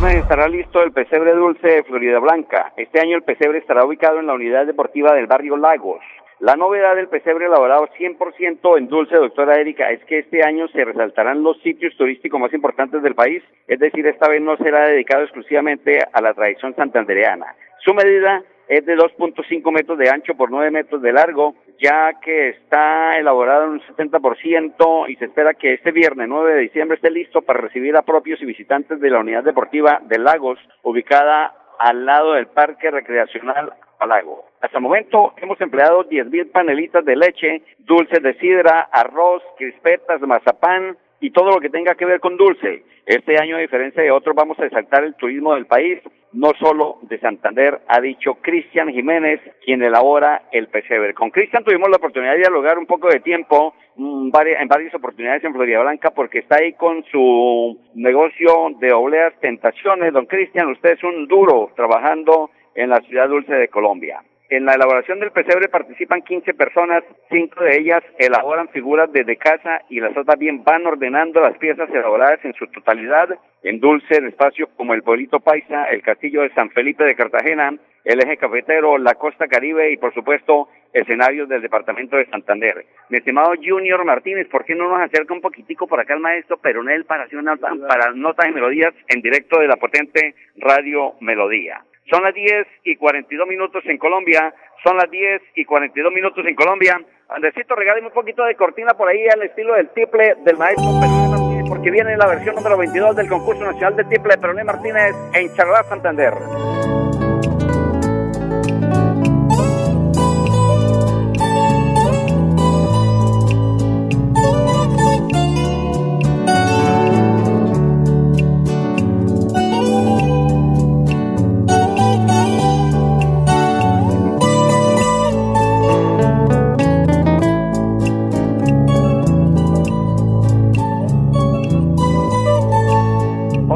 viernes 0.00 0.22
estará 0.22 0.48
listo 0.48 0.82
el 0.82 0.90
pesebre 0.90 1.34
dulce 1.34 1.68
de 1.68 1.82
Florida 1.84 2.18
Blanca. 2.18 2.72
Este 2.76 3.00
año 3.00 3.16
el 3.16 3.22
pesebre 3.22 3.58
estará 3.58 3.84
ubicado 3.84 4.18
en 4.18 4.26
la 4.26 4.34
unidad 4.34 4.66
deportiva 4.66 5.14
del 5.14 5.28
barrio 5.28 5.56
Lagos. 5.56 6.00
La 6.40 6.56
novedad 6.56 6.96
del 6.96 7.06
pesebre 7.06 7.46
elaborado 7.46 7.86
100% 7.96 8.76
en 8.76 8.88
dulce, 8.88 9.14
doctora 9.14 9.54
Erika, 9.60 9.92
es 9.92 10.04
que 10.06 10.18
este 10.18 10.42
año 10.42 10.66
se 10.66 10.84
resaltarán 10.84 11.44
los 11.44 11.60
sitios 11.60 11.96
turísticos 11.96 12.40
más 12.40 12.52
importantes 12.52 13.04
del 13.04 13.14
país, 13.14 13.40
es 13.68 13.78
decir, 13.78 14.04
esta 14.08 14.28
vez 14.28 14.42
no 14.42 14.56
será 14.56 14.88
dedicado 14.88 15.22
exclusivamente 15.22 16.00
a 16.12 16.20
la 16.20 16.34
tradición 16.34 16.74
santandereana. 16.74 17.54
Su 17.84 17.94
medida 17.94 18.42
es 18.66 18.84
de 18.86 18.96
2.5 18.96 19.70
metros 19.70 19.96
de 19.96 20.10
ancho 20.10 20.34
por 20.34 20.50
9 20.50 20.72
metros 20.72 21.02
de 21.02 21.12
largo, 21.12 21.54
ya 21.80 22.20
que 22.20 22.50
está 22.50 23.18
elaborado 23.18 23.64
en 23.64 23.70
un 23.70 23.80
70% 23.80 25.08
y 25.08 25.16
se 25.16 25.26
espera 25.26 25.54
que 25.54 25.74
este 25.74 25.92
viernes 25.92 26.28
9 26.28 26.54
de 26.54 26.60
diciembre 26.60 26.96
esté 26.96 27.10
listo 27.10 27.42
para 27.42 27.60
recibir 27.60 27.96
a 27.96 28.02
propios 28.02 28.40
y 28.42 28.46
visitantes 28.46 29.00
de 29.00 29.10
la 29.10 29.20
unidad 29.20 29.44
deportiva 29.44 30.00
de 30.04 30.18
Lagos, 30.18 30.58
ubicada 30.82 31.54
al 31.78 32.06
lado 32.06 32.34
del 32.34 32.46
Parque 32.46 32.90
Recreacional 32.90 33.72
Lago. 34.06 34.44
Hasta 34.60 34.78
el 34.78 34.82
momento 34.82 35.34
hemos 35.36 35.60
empleado 35.60 36.08
10.000 36.08 36.50
panelitas 36.50 37.04
de 37.04 37.16
leche, 37.16 37.62
dulces 37.78 38.22
de 38.22 38.34
sidra, 38.34 38.88
arroz, 38.92 39.42
crispetas, 39.56 40.20
mazapán, 40.22 40.96
y 41.24 41.30
todo 41.30 41.52
lo 41.52 41.58
que 41.58 41.70
tenga 41.70 41.94
que 41.94 42.04
ver 42.04 42.20
con 42.20 42.36
dulce. 42.36 42.82
Este 43.06 43.38
año, 43.38 43.56
a 43.56 43.60
diferencia 43.60 44.02
de 44.02 44.10
otros, 44.10 44.36
vamos 44.36 44.58
a 44.58 44.66
exaltar 44.66 45.04
el 45.04 45.14
turismo 45.14 45.54
del 45.54 45.64
país, 45.64 45.98
no 46.34 46.50
solo 46.60 46.98
de 47.00 47.18
Santander, 47.18 47.80
ha 47.88 47.98
dicho 48.02 48.34
Cristian 48.42 48.90
Jiménez, 48.92 49.40
quien 49.64 49.82
elabora 49.82 50.42
el 50.52 50.68
pesebre. 50.68 51.14
Con 51.14 51.30
Cristian 51.30 51.64
tuvimos 51.64 51.88
la 51.88 51.96
oportunidad 51.96 52.32
de 52.32 52.40
dialogar 52.40 52.78
un 52.78 52.84
poco 52.84 53.08
de 53.08 53.20
tiempo 53.20 53.74
mm, 53.96 54.32
en 54.34 54.68
varias 54.68 54.94
oportunidades 54.94 55.42
en 55.44 55.54
Florida 55.54 55.80
Blanca 55.80 56.10
porque 56.10 56.40
está 56.40 56.56
ahí 56.56 56.74
con 56.74 57.02
su 57.04 57.80
negocio 57.94 58.68
de 58.78 58.92
obleas 58.92 59.32
tentaciones. 59.40 60.12
Don 60.12 60.26
Cristian, 60.26 60.68
usted 60.72 60.90
es 60.90 61.04
un 61.04 61.26
duro 61.26 61.70
trabajando 61.74 62.50
en 62.74 62.90
la 62.90 63.00
ciudad 63.00 63.30
dulce 63.30 63.54
de 63.54 63.68
Colombia. 63.68 64.22
En 64.54 64.66
la 64.66 64.74
elaboración 64.74 65.18
del 65.18 65.32
pesebre 65.32 65.68
participan 65.68 66.22
15 66.22 66.54
personas, 66.54 67.02
cinco 67.28 67.64
de 67.64 67.76
ellas 67.76 68.04
elaboran 68.20 68.68
figuras 68.68 69.10
desde 69.12 69.36
casa 69.36 69.82
y 69.88 69.98
las 69.98 70.16
otras 70.16 70.38
bien 70.38 70.62
van 70.62 70.86
ordenando 70.86 71.40
las 71.40 71.58
piezas 71.58 71.90
elaboradas 71.90 72.38
en 72.44 72.54
su 72.54 72.68
totalidad 72.68 73.30
en 73.64 73.80
dulce 73.80 74.20
de 74.20 74.28
espacio 74.28 74.68
como 74.76 74.94
el 74.94 75.02
Pueblito 75.02 75.40
Paisa, 75.40 75.86
el 75.86 76.02
Castillo 76.02 76.42
de 76.42 76.54
San 76.54 76.70
Felipe 76.70 77.02
de 77.02 77.16
Cartagena, 77.16 77.74
el 78.04 78.20
Eje 78.20 78.36
Cafetero, 78.36 78.96
la 78.96 79.14
Costa 79.14 79.48
Caribe 79.48 79.90
y 79.90 79.96
por 79.96 80.14
supuesto 80.14 80.68
escenarios 80.94 81.48
del 81.48 81.60
Departamento 81.60 82.16
de 82.16 82.26
Santander. 82.26 82.86
Mi 83.10 83.18
estimado 83.18 83.52
Junior 83.62 84.04
Martínez, 84.04 84.48
¿por 84.48 84.64
qué 84.64 84.74
no 84.74 84.88
nos 84.88 85.00
acerca 85.00 85.34
un 85.34 85.40
poquitico 85.40 85.86
por 85.86 86.00
acá 86.00 86.14
el 86.14 86.20
maestro 86.20 86.56
Peronel 86.56 87.04
para 87.04 87.24
hacer 87.24 87.38
una, 87.38 87.56
para 87.56 88.12
notas 88.14 88.46
y 88.48 88.52
melodías 88.52 88.94
en 89.08 89.20
directo 89.20 89.58
de 89.58 89.68
la 89.68 89.76
potente 89.76 90.34
Radio 90.56 91.14
Melodía? 91.20 91.84
Son 92.10 92.22
las 92.22 92.34
10 92.34 92.66
y 92.84 92.96
42 92.96 93.48
minutos 93.48 93.82
en 93.86 93.98
Colombia. 93.98 94.54
Son 94.84 94.96
las 94.96 95.10
10 95.10 95.42
y 95.56 95.64
42 95.64 96.12
minutos 96.12 96.44
en 96.46 96.54
Colombia. 96.54 97.00
Andresito, 97.28 97.74
regáleme 97.74 98.08
un 98.08 98.12
poquito 98.12 98.44
de 98.44 98.54
cortina 98.54 98.92
por 98.94 99.08
ahí 99.08 99.26
al 99.26 99.42
estilo 99.42 99.74
del 99.74 99.88
triple 99.90 100.36
del 100.44 100.58
maestro 100.58 100.84
Peroné 101.00 101.28
Martínez, 101.28 101.64
porque 101.68 101.90
viene 101.90 102.16
la 102.16 102.26
versión 102.26 102.54
número 102.54 102.76
22 102.76 103.16
del 103.16 103.28
concurso 103.28 103.64
nacional 103.64 103.96
de 103.96 104.04
triple 104.04 104.34
de 104.34 104.40
Peroné 104.40 104.64
Martínez 104.64 105.14
en 105.32 105.54
Charalá, 105.54 105.82
Santander. 105.84 106.34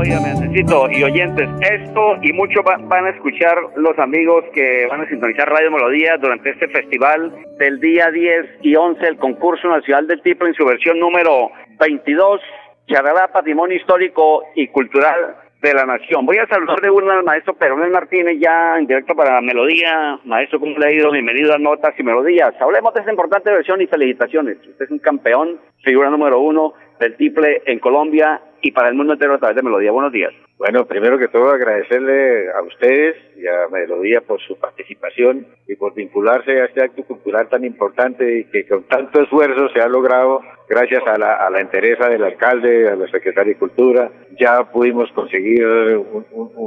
Y 0.05 1.03
oyentes, 1.03 1.49
esto 1.61 2.15
y 2.23 2.33
mucho 2.33 2.63
van 2.63 3.07
a 3.07 3.11
escuchar 3.11 3.59
los 3.75 3.99
amigos 3.99 4.45
que 4.55 4.87
van 4.89 5.01
a 5.01 5.09
sintonizar 5.09 5.49
Radio 5.49 5.73
Melodía 5.73 6.17
durante 6.19 6.51
este 6.51 6.69
festival 6.69 7.35
del 7.59 7.81
día 7.81 8.09
10 8.09 8.47
y 8.63 8.77
11, 8.77 9.05
el 9.05 9.17
concurso 9.17 9.67
nacional 9.69 10.07
del 10.07 10.23
tipo 10.23 10.47
en 10.47 10.55
su 10.55 10.65
versión 10.65 11.01
número 11.01 11.51
22, 11.81 12.41
Charalá 12.87 13.29
Patrimonio 13.33 13.77
Histórico 13.77 14.45
y 14.55 14.69
Cultural 14.69 15.35
de 15.61 15.75
la 15.75 15.85
Nación. 15.85 16.25
Voy 16.25 16.39
a 16.39 16.47
saludar 16.47 16.81
de 16.81 16.91
uno 16.91 17.11
al 17.11 17.25
maestro 17.25 17.55
Perón 17.55 17.91
Martínez, 17.91 18.37
ya 18.41 18.79
en 18.79 18.87
directo 18.87 19.15
para 19.15 19.35
la 19.35 19.41
Melodía. 19.41 20.19
Maestro, 20.25 20.61
¿cómo? 20.61 20.75
Bienvenido 20.77 21.55
a 21.55 21.59
Notas 21.59 21.95
y 21.99 22.03
Melodías. 22.03 22.55
Hablemos 22.61 22.95
de 22.95 23.01
esta 23.01 23.11
importante 23.11 23.51
versión 23.51 23.81
y 23.81 23.87
felicitaciones. 23.87 24.59
Usted 24.59 24.85
es 24.85 24.91
un 24.91 24.99
campeón, 25.01 25.59
figura 25.83 26.11
número 26.11 26.41
uno 26.41 26.75
del 27.01 27.17
triple 27.17 27.63
en 27.67 27.79
Colombia 27.81 28.41
y 28.63 28.71
para 28.71 28.89
el 28.89 28.95
mundo 28.95 29.15
entero 29.15 29.35
a 29.35 29.39
través 29.39 29.57
de 29.57 29.63
Melodía. 29.63 29.91
Buenos 29.91 30.13
días. 30.13 30.33
Bueno, 30.59 30.87
primero 30.87 31.19
que 31.19 31.29
todo 31.29 31.51
agradecerle 31.51 32.51
a 32.51 32.63
ustedes 32.63 33.15
y 33.37 33.47
a 33.47 33.69
Melodía 33.71 34.21
por 34.23 34.41
su 34.41 34.59
participación 34.59 35.47
y 35.69 35.77
por 35.77 35.95
vincularse 35.95 36.61
a 36.61 36.65
este 36.65 36.83
acto 36.83 37.05
cultural 37.05 37.49
tan 37.49 37.65
importante 37.65 38.41
y 38.41 38.45
que 38.47 38.67
con 38.67 38.83
tanto 38.89 39.23
esfuerzo 39.23 39.69
se 39.69 39.81
ha 39.81 39.87
logrado 39.87 40.41
gracias 40.69 41.07
a 41.07 41.17
la, 41.17 41.35
a 41.35 41.49
la 41.49 41.61
entereza 41.61 42.09
del 42.09 42.25
alcalde, 42.25 42.89
a 42.89 42.97
la 42.97 43.07
secretaria 43.07 43.53
de 43.53 43.59
Cultura. 43.59 44.11
Ya 44.41 44.65
pudimos 44.65 45.13
conseguir 45.13 45.65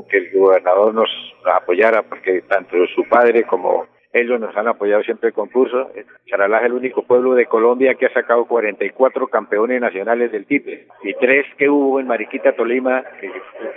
que 0.09 0.17
el 0.17 0.31
gobernador 0.39 0.93
nos 0.93 1.09
apoyara 1.53 2.01
porque 2.03 2.43
tanto 2.43 2.77
su 2.95 3.03
padre 3.09 3.43
como 3.43 3.87
ellos 4.13 4.39
nos 4.39 4.55
han 4.55 4.67
apoyado 4.67 5.03
siempre 5.03 5.29
el 5.29 5.33
concurso. 5.33 5.91
Charalá 6.25 6.59
es 6.59 6.65
el 6.65 6.73
único 6.73 7.03
pueblo 7.03 7.33
de 7.33 7.45
Colombia 7.45 7.95
que 7.95 8.07
ha 8.07 8.13
sacado 8.13 8.45
44 8.45 9.27
campeones 9.27 9.79
nacionales 9.81 10.31
del 10.31 10.45
tiple 10.45 10.85
y 11.03 11.13
tres 11.15 11.45
que 11.57 11.69
hubo 11.69 11.99
en 11.99 12.07
Mariquita, 12.07 12.53
Tolima, 12.53 13.03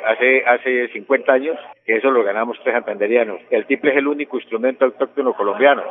hace, 0.07 0.45
hace 0.45 0.89
50 0.89 1.33
años, 1.33 1.59
que 1.85 1.97
eso 1.97 2.11
lo 2.11 2.25
ganamos 2.25 2.59
tres 2.63 2.75
santanderianos. 2.75 3.41
El 3.51 3.67
tiple 3.67 3.93
es 3.93 3.99
el 3.99 4.09
único 4.09 4.37
instrumento 4.37 4.85
autóctono 4.85 5.35
colombiano. 5.35 5.83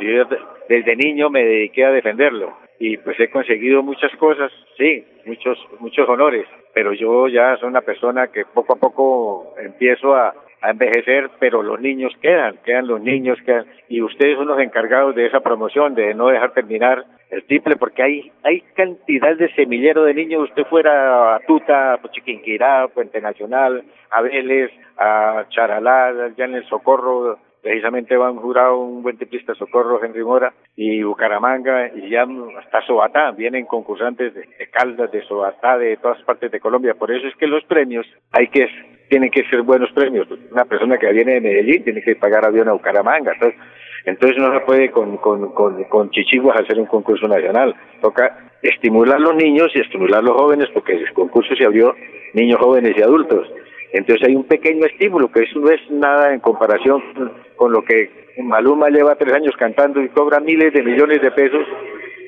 Yo 0.00 0.24
desde 0.68 0.96
niño 0.96 1.30
me 1.30 1.44
dediqué 1.44 1.84
a 1.84 1.90
defenderlo 1.90 2.56
y 2.78 2.96
pues 2.98 3.18
he 3.18 3.30
conseguido 3.30 3.82
muchas 3.82 4.14
cosas, 4.16 4.52
sí, 4.76 5.04
muchos, 5.24 5.58
muchos 5.80 6.08
honores, 6.08 6.46
pero 6.74 6.92
yo 6.92 7.26
ya 7.28 7.56
soy 7.56 7.68
una 7.68 7.80
persona 7.80 8.28
que 8.28 8.44
poco 8.44 8.74
a 8.74 8.76
poco 8.76 9.54
empiezo 9.58 10.14
a, 10.14 10.34
a 10.60 10.70
envejecer, 10.70 11.30
pero 11.38 11.62
los 11.62 11.80
niños 11.80 12.12
quedan, 12.20 12.58
quedan 12.64 12.86
los 12.86 13.00
niños, 13.00 13.38
quedan, 13.44 13.66
y 13.88 14.02
ustedes 14.02 14.36
son 14.36 14.48
los 14.48 14.60
encargados 14.60 15.14
de 15.14 15.26
esa 15.26 15.40
promoción, 15.40 15.94
de 15.94 16.14
no 16.14 16.28
dejar 16.28 16.52
terminar 16.52 17.04
el 17.30 17.44
triple, 17.44 17.76
porque 17.76 18.02
hay, 18.02 18.32
hay 18.42 18.62
cantidad 18.74 19.36
de 19.36 19.52
semillero 19.54 20.04
de 20.04 20.14
niños, 20.14 20.48
usted 20.48 20.64
fuera 20.64 21.36
a 21.36 21.40
Tuta, 21.40 21.94
a 21.94 22.10
Chiquinquirá, 22.10 22.88
Puente 22.88 23.20
Nacional, 23.20 23.84
a 24.10 24.22
Vélez, 24.22 24.70
a 24.96 25.44
Charalá, 25.50 26.32
ya 26.36 26.46
en 26.46 26.54
el 26.54 26.64
Socorro, 26.68 27.38
precisamente 27.68 28.16
van 28.16 28.36
jurado 28.36 28.78
un 28.78 29.02
buen 29.02 29.18
tiplista 29.18 29.54
Socorro, 29.54 30.02
Henry 30.02 30.24
Mora, 30.24 30.54
y 30.74 31.02
Bucaramanga, 31.02 31.90
y 31.94 32.08
ya 32.08 32.26
hasta 32.58 32.80
Sobatá, 32.86 33.32
vienen 33.32 33.66
concursantes 33.66 34.32
de, 34.32 34.40
de 34.40 34.70
Caldas, 34.70 35.12
de 35.12 35.22
Sobatá, 35.24 35.76
de 35.76 35.98
todas 35.98 36.22
partes 36.22 36.50
de 36.50 36.60
Colombia, 36.60 36.94
por 36.94 37.10
eso 37.12 37.26
es 37.26 37.36
que 37.36 37.46
los 37.46 37.62
premios 37.64 38.06
hay 38.32 38.48
que 38.48 38.66
tienen 39.10 39.30
que 39.30 39.44
ser 39.50 39.62
buenos 39.62 39.90
premios. 39.92 40.26
Una 40.50 40.64
persona 40.64 40.96
que 40.96 41.12
viene 41.12 41.34
de 41.34 41.40
Medellín 41.42 41.84
tiene 41.84 42.02
que 42.02 42.16
pagar 42.16 42.46
avión 42.46 42.68
a 42.68 42.72
Bucaramanga. 42.72 43.32
Entonces, 43.32 43.60
entonces 44.04 44.38
no 44.38 44.52
se 44.52 44.60
puede 44.60 44.90
con, 44.90 45.16
con, 45.18 45.52
con, 45.52 45.84
con 45.84 46.10
chichiguas 46.10 46.60
hacer 46.60 46.78
un 46.78 46.86
concurso 46.86 47.26
nacional. 47.26 47.74
Toca 48.02 48.50
estimular 48.62 49.16
a 49.16 49.20
los 49.20 49.34
niños 49.34 49.68
y 49.74 49.80
estimular 49.80 50.20
a 50.20 50.22
los 50.22 50.36
jóvenes 50.36 50.68
porque 50.74 50.92
el 50.92 51.12
concurso 51.12 51.54
se 51.54 51.64
abrió 51.64 51.94
niños, 52.34 52.60
jóvenes 52.60 52.94
y 52.96 53.02
adultos. 53.02 53.50
Entonces 53.92 54.28
hay 54.28 54.36
un 54.36 54.44
pequeño 54.44 54.84
estímulo, 54.86 55.30
que 55.30 55.44
eso 55.44 55.58
no 55.60 55.70
es 55.70 55.80
nada 55.90 56.32
en 56.32 56.40
comparación 56.40 57.02
con 57.56 57.72
lo 57.72 57.82
que 57.82 58.28
Maluma 58.42 58.88
lleva 58.88 59.16
tres 59.16 59.34
años 59.34 59.54
cantando 59.58 60.00
y 60.02 60.08
cobra 60.10 60.40
miles 60.40 60.72
de 60.72 60.82
millones 60.82 61.20
de 61.20 61.30
pesos, 61.30 61.66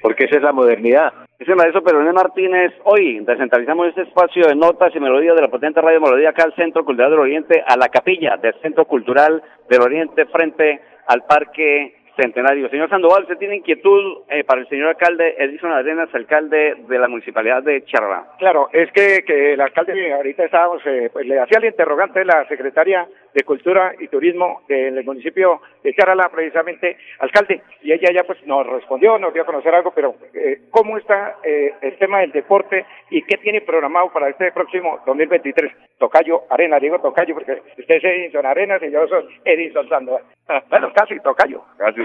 porque 0.02 0.24
esa 0.24 0.36
es 0.36 0.42
la 0.42 0.52
modernidad. 0.52 1.12
Es 1.38 1.48
el 1.48 1.56
maestro 1.56 1.82
Peronel 1.82 2.12
Martínez. 2.12 2.72
Hoy 2.84 3.20
descentralizamos 3.20 3.88
este 3.88 4.02
espacio 4.02 4.46
de 4.46 4.54
notas 4.54 4.94
y 4.94 5.00
melodías 5.00 5.34
de 5.36 5.42
la 5.42 5.48
potente 5.48 5.80
radio 5.80 6.00
Melodía 6.00 6.30
acá 6.30 6.44
al 6.44 6.54
Centro 6.54 6.84
Cultural 6.84 7.10
del 7.10 7.20
Oriente, 7.20 7.62
a 7.66 7.76
la 7.76 7.88
capilla 7.88 8.36
del 8.36 8.54
Centro 8.60 8.84
Cultural 8.84 9.42
del 9.68 9.80
Oriente 9.80 10.26
frente 10.26 10.80
al 11.06 11.22
Parque 11.24 11.99
Centenario. 12.16 12.68
Señor 12.68 12.88
Sandoval, 12.88 13.22
¿usted 13.22 13.38
tiene 13.38 13.56
inquietud 13.56 14.22
eh, 14.28 14.44
para 14.44 14.60
el 14.60 14.68
señor 14.68 14.88
alcalde 14.88 15.34
Edison 15.38 15.72
Arenas, 15.72 16.14
alcalde 16.14 16.76
de 16.88 16.98
la 16.98 17.08
municipalidad 17.08 17.62
de 17.62 17.84
Charra? 17.84 18.26
Claro, 18.38 18.68
es 18.72 18.90
que, 18.92 19.22
que 19.26 19.54
el 19.54 19.60
alcalde, 19.60 20.12
ahorita 20.12 20.44
estábamos, 20.44 20.82
eh, 20.86 21.10
pues 21.12 21.26
le 21.26 21.38
hacía 21.38 21.58
el 21.58 21.66
interrogante 21.66 22.24
la 22.24 22.46
secretaria 22.48 23.06
de 23.34 23.44
Cultura 23.44 23.94
y 23.98 24.08
Turismo 24.08 24.62
del 24.68 25.04
municipio 25.04 25.60
de 25.82 25.94
Charala, 25.94 26.28
precisamente, 26.30 26.96
alcalde, 27.20 27.62
y 27.82 27.92
ella 27.92 28.10
ya 28.12 28.24
pues 28.24 28.44
nos 28.46 28.66
respondió, 28.66 29.18
nos 29.18 29.32
dio 29.32 29.42
a 29.42 29.46
conocer 29.46 29.74
algo, 29.74 29.92
pero 29.92 30.14
eh, 30.34 30.62
¿cómo 30.70 30.98
está 30.98 31.36
eh, 31.44 31.74
el 31.80 31.96
tema 31.98 32.20
del 32.20 32.32
deporte 32.32 32.84
y 33.10 33.22
qué 33.22 33.36
tiene 33.38 33.60
programado 33.60 34.12
para 34.12 34.28
este 34.28 34.52
próximo 34.52 35.00
2023? 35.06 35.72
Tocayo 35.98 36.42
Arena, 36.50 36.78
digo 36.78 36.98
Tocayo 36.98 37.34
porque 37.34 37.62
usted 37.78 37.96
es 37.96 38.04
Edison 38.04 38.46
Arenas 38.46 38.82
y 38.82 38.90
yo 38.90 39.06
soy 39.06 39.24
Edison 39.44 39.88
Sandoval. 39.88 40.22
bueno, 40.70 40.92
casi 40.94 41.18
Tocayo. 41.20 41.62
Casi 41.78 41.99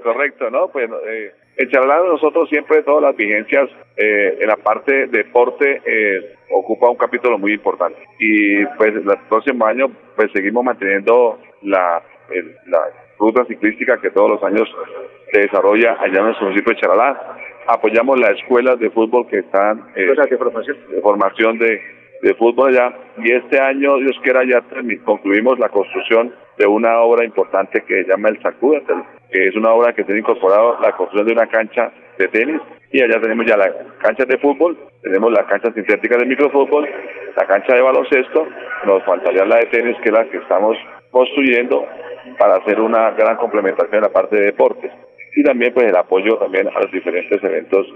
Correcto, 0.00 0.50
¿no? 0.50 0.68
Pues 0.68 0.90
eh, 1.06 1.32
en 1.56 1.68
Charalá 1.70 2.02
nosotros 2.06 2.48
siempre 2.48 2.82
todas 2.82 3.02
las 3.02 3.16
vigencias 3.16 3.68
eh, 3.96 4.38
en 4.40 4.48
la 4.48 4.56
parte 4.56 5.08
deporte 5.08 5.82
eh, 5.84 6.34
ocupa 6.50 6.88
un 6.90 6.96
capítulo 6.96 7.38
muy 7.38 7.52
importante 7.52 7.98
y 8.18 8.64
pues 8.78 8.94
el 8.94 9.04
próximo 9.28 9.66
año 9.66 9.90
pues 10.16 10.30
seguimos 10.32 10.64
manteniendo 10.64 11.38
la, 11.62 12.02
la 12.66 12.80
ruta 13.18 13.44
ciclística 13.44 14.00
que 14.00 14.10
todos 14.10 14.30
los 14.30 14.42
años 14.42 14.68
se 15.32 15.40
desarrolla 15.40 15.96
allá 16.00 16.18
en 16.18 16.24
nuestro 16.24 16.46
municipio 16.46 16.74
de 16.74 16.80
Charalá. 16.80 17.36
Apoyamos 17.66 18.18
las 18.18 18.30
escuelas 18.30 18.78
de 18.80 18.90
fútbol 18.90 19.28
que 19.28 19.40
están 19.40 19.90
eh, 19.94 20.06
de 20.06 20.38
formación 20.38 20.76
de 20.90 21.00
formación 21.02 21.58
de, 21.58 21.80
de 22.22 22.34
fútbol 22.34 22.70
allá 22.70 22.94
y 23.18 23.32
este 23.32 23.60
año 23.60 23.96
Dios 23.98 24.16
quiera 24.22 24.42
ya 24.44 24.62
concluimos 25.04 25.58
la 25.58 25.68
construcción 25.68 26.34
de 26.58 26.66
una 26.66 27.00
obra 27.00 27.24
importante 27.24 27.82
que 27.86 28.04
se 28.04 28.10
llama 28.10 28.28
el 28.28 28.40
Sacúdate, 28.42 28.92
que 29.30 29.48
es 29.48 29.56
una 29.56 29.72
obra 29.72 29.92
que 29.92 30.04
tiene 30.04 30.20
incorporado 30.20 30.78
la 30.80 30.92
construcción 30.96 31.26
de 31.26 31.32
una 31.32 31.46
cancha 31.46 31.92
de 32.18 32.28
tenis. 32.28 32.60
Y 32.92 33.02
allá 33.02 33.20
tenemos 33.20 33.46
ya 33.46 33.56
la 33.56 33.72
cancha 34.02 34.24
de 34.24 34.38
fútbol, 34.38 34.76
tenemos 35.02 35.32
la 35.32 35.46
cancha 35.46 35.72
sintética 35.72 36.16
de 36.16 36.26
microfútbol, 36.26 36.88
la 37.36 37.46
cancha 37.46 37.74
de 37.74 37.82
baloncesto, 37.82 38.48
nos 38.84 39.04
faltaría 39.04 39.44
la 39.44 39.56
de 39.58 39.66
tenis 39.66 39.96
que 40.02 40.08
es 40.08 40.12
la 40.12 40.24
que 40.24 40.38
estamos 40.38 40.76
construyendo 41.10 41.86
para 42.38 42.56
hacer 42.56 42.80
una 42.80 43.12
gran 43.12 43.36
complementación 43.36 43.96
en 43.96 44.02
la 44.02 44.12
parte 44.12 44.36
de 44.36 44.46
deportes. 44.46 44.90
Y 45.36 45.44
también 45.44 45.72
pues 45.72 45.86
el 45.86 45.96
apoyo 45.96 46.36
también 46.38 46.68
a 46.68 46.80
los 46.80 46.90
diferentes 46.90 47.42
eventos 47.42 47.86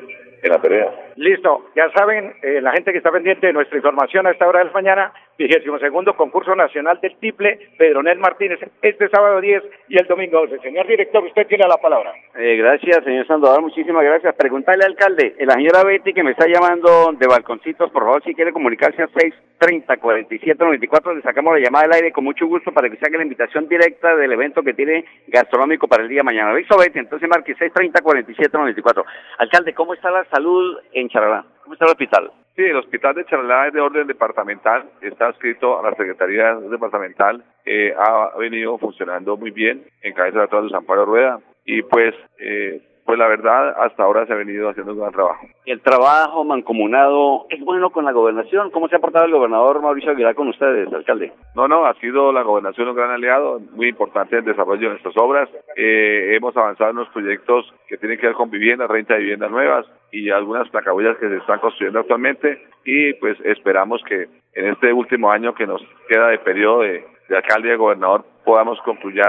en 0.44 0.50
la 0.50 0.60
pelea. 0.60 0.90
Listo, 1.16 1.70
ya 1.74 1.90
saben, 1.96 2.34
eh, 2.42 2.60
la 2.60 2.72
gente 2.72 2.92
que 2.92 2.98
está 2.98 3.10
pendiente 3.10 3.46
de 3.46 3.52
nuestra 3.52 3.78
información 3.78 4.26
a 4.26 4.30
esta 4.30 4.46
hora 4.46 4.60
de 4.60 4.66
la 4.66 4.72
mañana, 4.72 5.12
vigésimo 5.38 5.78
segundo 5.78 6.14
concurso 6.16 6.54
nacional 6.54 6.98
del 7.00 7.16
triple 7.16 7.58
Pedronel 7.76 8.18
Martínez, 8.18 8.60
este 8.82 9.08
sábado 9.08 9.40
10 9.40 9.62
y 9.88 9.98
el 9.98 10.06
domingo 10.06 10.40
11. 10.40 10.58
Señor 10.60 10.86
director, 10.86 11.24
usted 11.24 11.46
tiene 11.46 11.66
la 11.66 11.78
palabra. 11.78 12.12
Eh, 12.36 12.56
gracias, 12.56 13.02
señor 13.04 13.26
Sandoval, 13.26 13.62
muchísimas 13.62 14.04
gracias. 14.04 14.34
Preguntarle 14.34 14.84
al 14.84 14.92
alcalde, 14.92 15.34
eh, 15.38 15.46
la 15.46 15.54
señora 15.54 15.82
Betty 15.84 16.12
que 16.12 16.22
me 16.22 16.32
está 16.32 16.46
llamando 16.46 17.12
de 17.18 17.26
Balconcitos, 17.26 17.90
por 17.90 18.04
favor, 18.04 18.22
si 18.24 18.34
quiere 18.34 18.52
comunicarse 18.52 19.02
a 19.02 19.08
630-4794, 19.08 21.16
le 21.16 21.22
sacamos 21.22 21.54
la 21.54 21.64
llamada 21.64 21.86
al 21.86 21.94
aire 21.94 22.12
con 22.12 22.24
mucho 22.24 22.46
gusto 22.46 22.72
para 22.72 22.88
que 22.88 22.98
haga 23.04 23.18
la 23.18 23.24
invitación 23.24 23.68
directa 23.68 24.14
del 24.16 24.32
evento 24.32 24.62
que 24.62 24.74
tiene 24.74 25.04
gastronómico 25.26 25.88
para 25.88 26.04
el 26.04 26.08
día 26.08 26.20
de 26.20 26.24
mañana. 26.24 26.54
¿Listo, 26.54 26.78
Betty? 26.78 26.98
Entonces 26.98 27.28
marque 27.28 27.54
630-4794. 27.56 29.04
Alcalde, 29.38 29.74
¿cómo 29.74 29.94
está 29.94 30.10
la 30.10 30.24
salud 30.26 30.78
en 30.92 31.08
Charalá? 31.08 31.44
¿Cómo 31.64 31.72
está 31.72 31.86
el 31.86 31.92
hospital? 31.92 32.30
Sí, 32.54 32.62
el 32.62 32.76
hospital 32.76 33.14
de 33.14 33.24
Charalá 33.24 33.68
es 33.68 33.72
de 33.72 33.80
orden 33.80 34.06
departamental, 34.06 34.84
está 35.00 35.28
adscrito 35.28 35.80
a 35.80 35.90
la 35.90 35.96
Secretaría 35.96 36.54
Departamental, 36.56 37.42
eh, 37.64 37.94
ha 37.98 38.36
venido 38.38 38.76
funcionando 38.76 39.38
muy 39.38 39.50
bien 39.50 39.82
en 40.02 40.12
cabeza 40.12 40.42
de 40.42 40.48
todos 40.48 40.74
Amparo 40.74 41.06
Rueda 41.06 41.40
y 41.64 41.80
pues 41.82 42.14
eh, 42.38 42.82
pues 43.04 43.18
la 43.18 43.28
verdad, 43.28 43.74
hasta 43.82 44.02
ahora 44.02 44.26
se 44.26 44.32
ha 44.32 44.36
venido 44.36 44.68
haciendo 44.68 44.92
un 44.92 45.00
gran 45.00 45.12
trabajo. 45.12 45.46
El 45.66 45.80
trabajo 45.82 46.42
mancomunado 46.44 47.46
es 47.50 47.60
bueno 47.60 47.90
con 47.90 48.04
la 48.04 48.12
gobernación. 48.12 48.70
¿Cómo 48.70 48.88
se 48.88 48.96
ha 48.96 48.98
portado 48.98 49.26
el 49.26 49.32
gobernador 49.32 49.82
Mauricio 49.82 50.12
Aguilar 50.12 50.34
con 50.34 50.48
ustedes, 50.48 50.92
alcalde? 50.92 51.32
No, 51.54 51.68
no, 51.68 51.84
ha 51.84 51.94
sido 51.94 52.32
la 52.32 52.42
gobernación 52.42 52.88
un 52.88 52.96
gran 52.96 53.10
aliado, 53.10 53.60
muy 53.72 53.88
importante 53.88 54.38
el 54.38 54.44
desarrollo 54.44 54.82
de 54.82 54.88
nuestras 54.90 55.16
obras. 55.18 55.50
Eh, 55.76 56.34
hemos 56.34 56.56
avanzado 56.56 56.90
en 56.90 56.96
los 56.96 57.08
proyectos 57.10 57.72
que 57.88 57.98
tienen 57.98 58.18
que 58.18 58.26
ver 58.26 58.36
con 58.36 58.50
vivienda, 58.50 58.86
renta 58.86 59.14
de 59.14 59.20
viviendas 59.20 59.50
nuevas 59.50 59.86
y 60.10 60.30
algunas 60.30 60.68
placabollas 60.70 61.18
que 61.18 61.28
se 61.28 61.36
están 61.36 61.58
construyendo 61.58 62.00
actualmente 62.00 62.62
y 62.84 63.12
pues 63.14 63.38
esperamos 63.44 64.02
que 64.04 64.28
en 64.54 64.66
este 64.66 64.92
último 64.92 65.30
año 65.30 65.54
que 65.54 65.66
nos 65.66 65.82
queda 66.08 66.28
de 66.28 66.38
periodo 66.38 66.80
de, 66.80 67.04
de 67.28 67.36
alcalde 67.36 67.68
y 67.68 67.70
de 67.72 67.76
gobernador 67.76 68.24
podamos 68.44 68.80
concluir, 68.82 69.22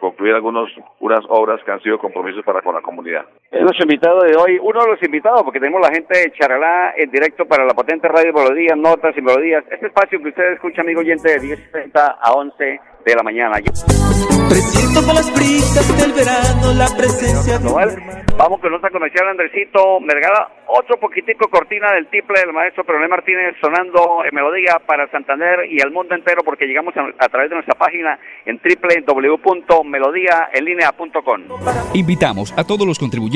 concluir 0.00 0.34
algunas 0.34 0.70
unas 1.00 1.24
obras 1.28 1.62
que 1.64 1.72
han 1.72 1.80
sido 1.80 1.98
compromisos 1.98 2.44
para 2.44 2.62
con 2.62 2.74
la 2.74 2.82
comunidad. 2.82 3.24
Es 3.50 3.62
nuestro 3.62 3.84
invitado 3.84 4.22
de 4.22 4.36
hoy, 4.36 4.58
uno 4.60 4.82
de 4.82 4.90
los 4.90 5.02
invitados, 5.04 5.44
porque 5.44 5.60
tenemos 5.60 5.80
la 5.80 5.94
gente 5.94 6.18
de 6.18 6.32
Charalá 6.32 6.94
en 6.96 7.10
directo 7.12 7.46
para 7.46 7.64
la 7.64 7.74
potente 7.74 8.08
radio 8.08 8.32
Melodías, 8.32 8.76
Notas 8.76 9.16
y 9.16 9.22
Melodías. 9.22 9.62
Este 9.70 9.86
espacio 9.86 10.20
que 10.20 10.30
usted 10.30 10.52
escucha, 10.54 10.80
amigo 10.80 11.00
oyente, 11.00 11.30
de 11.30 11.40
10.30 11.40 12.16
a 12.20 12.32
11 12.32 12.80
de 13.06 13.14
la 13.14 13.22
mañana. 13.22 13.58
Presiento 14.48 15.04
con 15.06 15.14
las 15.14 15.32
brisas 15.32 15.86
del 16.00 16.12
verano 16.12 16.72
la 16.74 16.88
presencia 16.96 17.58
de 17.58 17.68
Vamos 18.36 18.60
con 18.60 18.70
nuestra 18.70 18.90
comercial, 18.90 19.28
Andresito. 19.28 20.00
Me 20.00 20.12
regala 20.12 20.50
otro 20.66 20.98
poquitico 20.98 21.48
cortina 21.48 21.92
del 21.92 22.08
triple 22.08 22.40
del 22.40 22.52
maestro 22.52 22.84
Peroné 22.84 23.08
Martínez 23.08 23.54
sonando 23.60 24.22
en 24.24 24.34
melodía 24.34 24.78
para 24.84 25.08
Santander 25.10 25.70
y 25.70 25.80
al 25.80 25.90
mundo 25.90 26.14
entero 26.14 26.42
porque 26.44 26.66
llegamos 26.66 26.94
a, 26.96 27.06
a 27.24 27.28
través 27.28 27.48
de 27.48 27.54
nuestra 27.54 27.76
página 27.76 28.18
en 28.44 28.60
www.melodiaenlinea.com. 28.60 31.42
Invitamos 31.94 32.52
a 32.58 32.64
todos 32.64 32.86
los 32.86 32.98
contribuyentes 32.98 33.35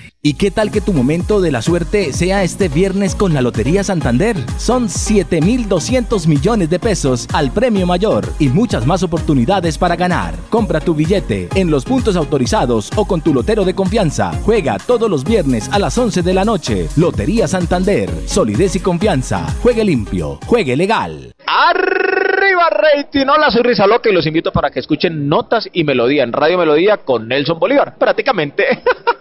¿Y 0.23 0.35
qué 0.35 0.51
tal 0.51 0.69
que 0.69 0.81
tu 0.81 0.93
momento 0.93 1.41
de 1.41 1.51
la 1.51 1.63
suerte 1.63 2.13
sea 2.13 2.43
este 2.43 2.69
viernes 2.69 3.15
con 3.15 3.33
la 3.33 3.41
Lotería 3.41 3.83
Santander? 3.83 4.37
Son 4.57 4.87
7.200 4.87 6.27
millones 6.27 6.69
de 6.69 6.77
pesos 6.77 7.27
al 7.33 7.51
premio 7.51 7.87
mayor 7.87 8.27
y 8.37 8.49
muchas 8.49 8.85
más 8.85 9.01
oportunidades 9.01 9.79
para 9.79 9.95
ganar. 9.95 10.35
Compra 10.51 10.79
tu 10.79 10.93
billete 10.93 11.49
en 11.55 11.71
los 11.71 11.85
puntos 11.85 12.15
autorizados 12.15 12.91
o 12.97 13.05
con 13.05 13.21
tu 13.21 13.33
lotero 13.33 13.65
de 13.65 13.73
confianza. 13.73 14.31
Juega 14.43 14.77
todos 14.77 15.09
los 15.09 15.23
viernes 15.23 15.67
a 15.71 15.79
las 15.79 15.97
11 15.97 16.21
de 16.21 16.33
la 16.35 16.45
noche. 16.45 16.87
Lotería 16.97 17.47
Santander. 17.47 18.07
Solidez 18.27 18.75
y 18.75 18.79
confianza. 18.79 19.47
Juegue 19.63 19.83
limpio. 19.83 20.37
Juegue 20.45 20.75
legal. 20.75 21.33
Arriba 21.47 22.69
rating, 22.69 23.25
hola 23.25 23.49
soy 23.49 23.63
Rizaloca 23.63 24.07
y 24.07 24.13
los 24.13 24.27
invito 24.27 24.51
para 24.51 24.69
que 24.69 24.81
escuchen 24.81 25.27
Notas 25.27 25.67
y 25.73 25.83
Melodía 25.83 26.23
en 26.23 26.31
Radio 26.31 26.59
Melodía 26.59 26.97
con 26.97 27.27
Nelson 27.27 27.57
Bolívar, 27.57 27.97
prácticamente. 27.97 28.83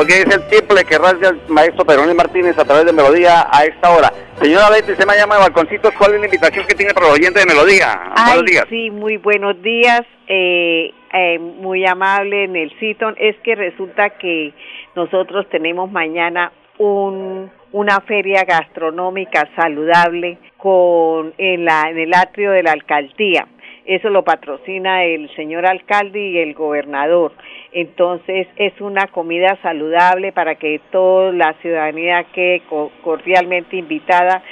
Hoy 0.00 0.06
es 0.08 0.34
el 0.34 0.46
triple 0.48 0.84
que 0.84 0.96
rasga 0.96 1.28
el 1.28 1.40
maestro 1.48 1.84
Peronel 1.84 2.14
Martínez 2.14 2.58
a 2.58 2.64
través 2.64 2.86
de 2.86 2.92
Melodía 2.92 3.46
a 3.50 3.64
esta 3.64 3.90
hora. 3.90 4.10
Señora 4.40 4.70
Betty, 4.70 4.94
se 4.94 5.04
me 5.04 5.14
llama 5.14 5.34
de 5.34 5.42
Balconcitos. 5.42 5.92
¿Cuál 5.98 6.14
es 6.14 6.20
la 6.20 6.26
invitación 6.26 6.66
que 6.66 6.74
tiene 6.74 6.94
para 6.94 7.08
los 7.08 7.18
oyentes 7.18 7.44
de 7.44 7.52
Melodía? 7.52 8.00
Ay, 8.16 8.36
Buenos 8.36 8.50
días. 8.50 8.64
Sí, 8.70 8.90
muy 8.90 9.18
buenos 9.18 9.60
días. 9.60 10.02
Eh, 10.26 10.94
eh, 11.12 11.38
muy 11.38 11.84
amable 11.84 12.44
en 12.44 12.56
el 12.56 12.70
sitio. 12.78 13.12
Es 13.18 13.36
que 13.44 13.54
resulta 13.54 14.10
que 14.10 14.54
nosotros 14.96 15.46
tenemos 15.50 15.90
mañana 15.90 16.52
un, 16.78 17.50
una 17.72 18.00
feria 18.00 18.44
gastronómica 18.44 19.48
saludable 19.54 20.38
con 20.56 21.34
en, 21.36 21.64
la, 21.66 21.90
en 21.90 21.98
el 21.98 22.14
atrio 22.14 22.52
de 22.52 22.62
la 22.62 22.72
alcaldía. 22.72 23.46
Eso 23.86 24.10
lo 24.10 24.22
patrocina 24.24 25.04
el 25.04 25.28
señor 25.36 25.66
alcalde 25.66 26.20
y 26.20 26.38
el 26.38 26.54
gobernador. 26.54 27.32
Entonces 27.72 28.46
es 28.56 28.80
una 28.80 29.06
comida 29.08 29.56
saludable 29.62 30.32
para 30.32 30.54
que 30.56 30.80
toda 30.90 31.32
la 31.32 31.54
ciudadanía 31.62 32.24
quede 32.32 32.60
co- 32.68 32.90
cordialmente 33.02 33.76
invitada 33.76 34.42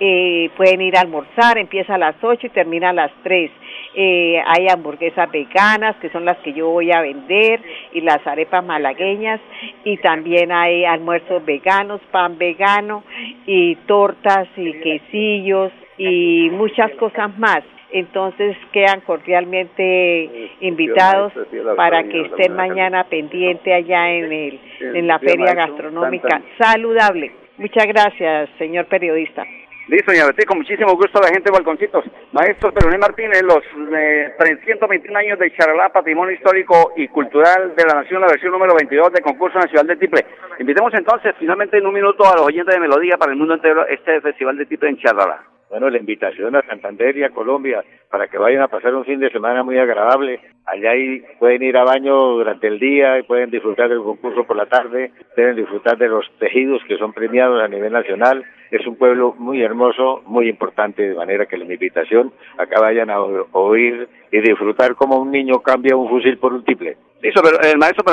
eh, 0.00 0.50
pueden 0.56 0.80
ir 0.80 0.96
a 0.96 1.02
almorzar, 1.02 1.56
empieza 1.56 1.94
a 1.94 1.98
las 1.98 2.16
8 2.22 2.48
y 2.48 2.50
termina 2.50 2.90
a 2.90 2.92
las 2.92 3.12
3. 3.22 3.50
Eh, 3.94 4.42
hay 4.44 4.66
hamburguesas 4.68 5.30
veganas, 5.30 5.94
que 5.96 6.10
son 6.10 6.24
las 6.24 6.36
que 6.38 6.52
yo 6.52 6.68
voy 6.68 6.90
a 6.90 7.00
vender, 7.00 7.60
y 7.92 8.00
las 8.00 8.26
arepas 8.26 8.64
malagueñas, 8.64 9.40
y 9.84 9.96
también 9.98 10.50
hay 10.50 10.84
almuerzos 10.84 11.44
veganos, 11.44 12.00
pan 12.10 12.36
vegano, 12.38 13.04
y 13.46 13.76
tortas 13.86 14.48
y 14.56 14.72
quesillos, 14.80 15.70
y 15.96 16.50
muchas 16.50 16.90
cosas 16.96 17.38
más. 17.38 17.62
Entonces 17.94 18.56
quedan 18.72 19.02
cordialmente 19.02 20.50
invitados 20.58 21.32
para 21.76 22.02
que 22.02 22.22
estén 22.22 22.56
mañana 22.56 23.04
pendiente 23.04 23.72
allá 23.72 24.10
en, 24.10 24.32
el, 24.32 24.60
en 24.80 25.06
la 25.06 25.20
feria 25.20 25.54
gastronómica 25.54 26.42
saludable. 26.58 27.30
Muchas 27.56 27.86
gracias, 27.86 28.50
señor 28.58 28.86
periodista. 28.86 29.46
Listo, 29.86 30.10
señor 30.10 30.34
Betty, 30.34 30.44
con 30.44 30.58
muchísimo 30.58 30.96
gusto 30.96 31.18
a 31.18 31.22
la 31.22 31.28
gente 31.28 31.44
de 31.44 31.52
Balconcitos. 31.52 32.04
Maestro 32.32 32.72
Peroné 32.72 32.98
Martínez, 32.98 33.42
los 33.42 33.62
eh, 33.96 34.34
321 34.38 35.16
años 35.16 35.38
de 35.38 35.52
Charalá, 35.52 35.90
Patrimonio 35.90 36.34
Histórico 36.34 36.94
y 36.96 37.06
Cultural 37.06 37.76
de 37.76 37.84
la 37.84 38.00
Nación, 38.00 38.22
la 38.22 38.26
versión 38.26 38.50
número 38.50 38.74
22 38.74 39.12
del 39.12 39.22
Concurso 39.22 39.56
Nacional 39.56 39.86
de 39.86 39.96
Tiple. 39.96 40.26
Invitemos 40.58 40.92
entonces, 40.94 41.34
finalmente, 41.38 41.78
en 41.78 41.86
un 41.86 41.94
minuto 41.94 42.24
a 42.24 42.34
los 42.34 42.46
oyentes 42.46 42.74
de 42.74 42.80
Melodía 42.80 43.18
para 43.18 43.30
el 43.30 43.38
mundo 43.38 43.54
entero, 43.54 43.86
este 43.86 44.20
Festival 44.20 44.56
de 44.56 44.66
Tiple 44.66 44.88
en 44.88 44.98
Charalá. 44.98 45.53
Bueno, 45.70 45.90
la 45.90 45.98
invitación 45.98 46.54
a 46.56 46.62
Santander 46.62 47.16
y 47.16 47.24
a 47.24 47.30
Colombia 47.30 47.84
para 48.10 48.28
que 48.28 48.38
vayan 48.38 48.62
a 48.62 48.68
pasar 48.68 48.94
un 48.94 49.04
fin 49.04 49.18
de 49.18 49.30
semana 49.30 49.62
muy 49.62 49.78
agradable. 49.78 50.40
Allá 50.66 50.90
ahí 50.90 51.22
pueden 51.38 51.62
ir 51.62 51.76
a 51.76 51.84
baño 51.84 52.14
durante 52.14 52.68
el 52.68 52.78
día 52.78 53.18
y 53.18 53.22
pueden 53.24 53.50
disfrutar 53.50 53.88
del 53.88 54.02
concurso 54.02 54.44
por 54.44 54.56
la 54.56 54.66
tarde, 54.66 55.12
pueden 55.34 55.56
disfrutar 55.56 55.98
de 55.98 56.08
los 56.08 56.30
tejidos 56.38 56.82
que 56.86 56.96
son 56.96 57.12
premiados 57.12 57.60
a 57.62 57.68
nivel 57.68 57.92
nacional. 57.92 58.44
Es 58.74 58.84
un 58.88 58.96
pueblo 58.96 59.36
muy 59.38 59.62
hermoso, 59.62 60.22
muy 60.26 60.48
importante, 60.48 61.08
de 61.08 61.14
manera 61.14 61.46
que 61.46 61.56
la 61.56 61.62
invitación 61.62 62.32
acá 62.58 62.80
vayan 62.80 63.08
a 63.08 63.20
oír 63.20 64.08
y 64.32 64.40
disfrutar 64.40 64.96
como 64.96 65.16
un 65.16 65.30
niño 65.30 65.60
cambia 65.60 65.94
un 65.94 66.08
fusil 66.08 66.38
por 66.38 66.52
un 66.52 66.64
triple. 66.64 66.96
Listo, 67.22 67.40
pero 67.40 67.56
el 67.60 67.78
maestro 67.78 68.04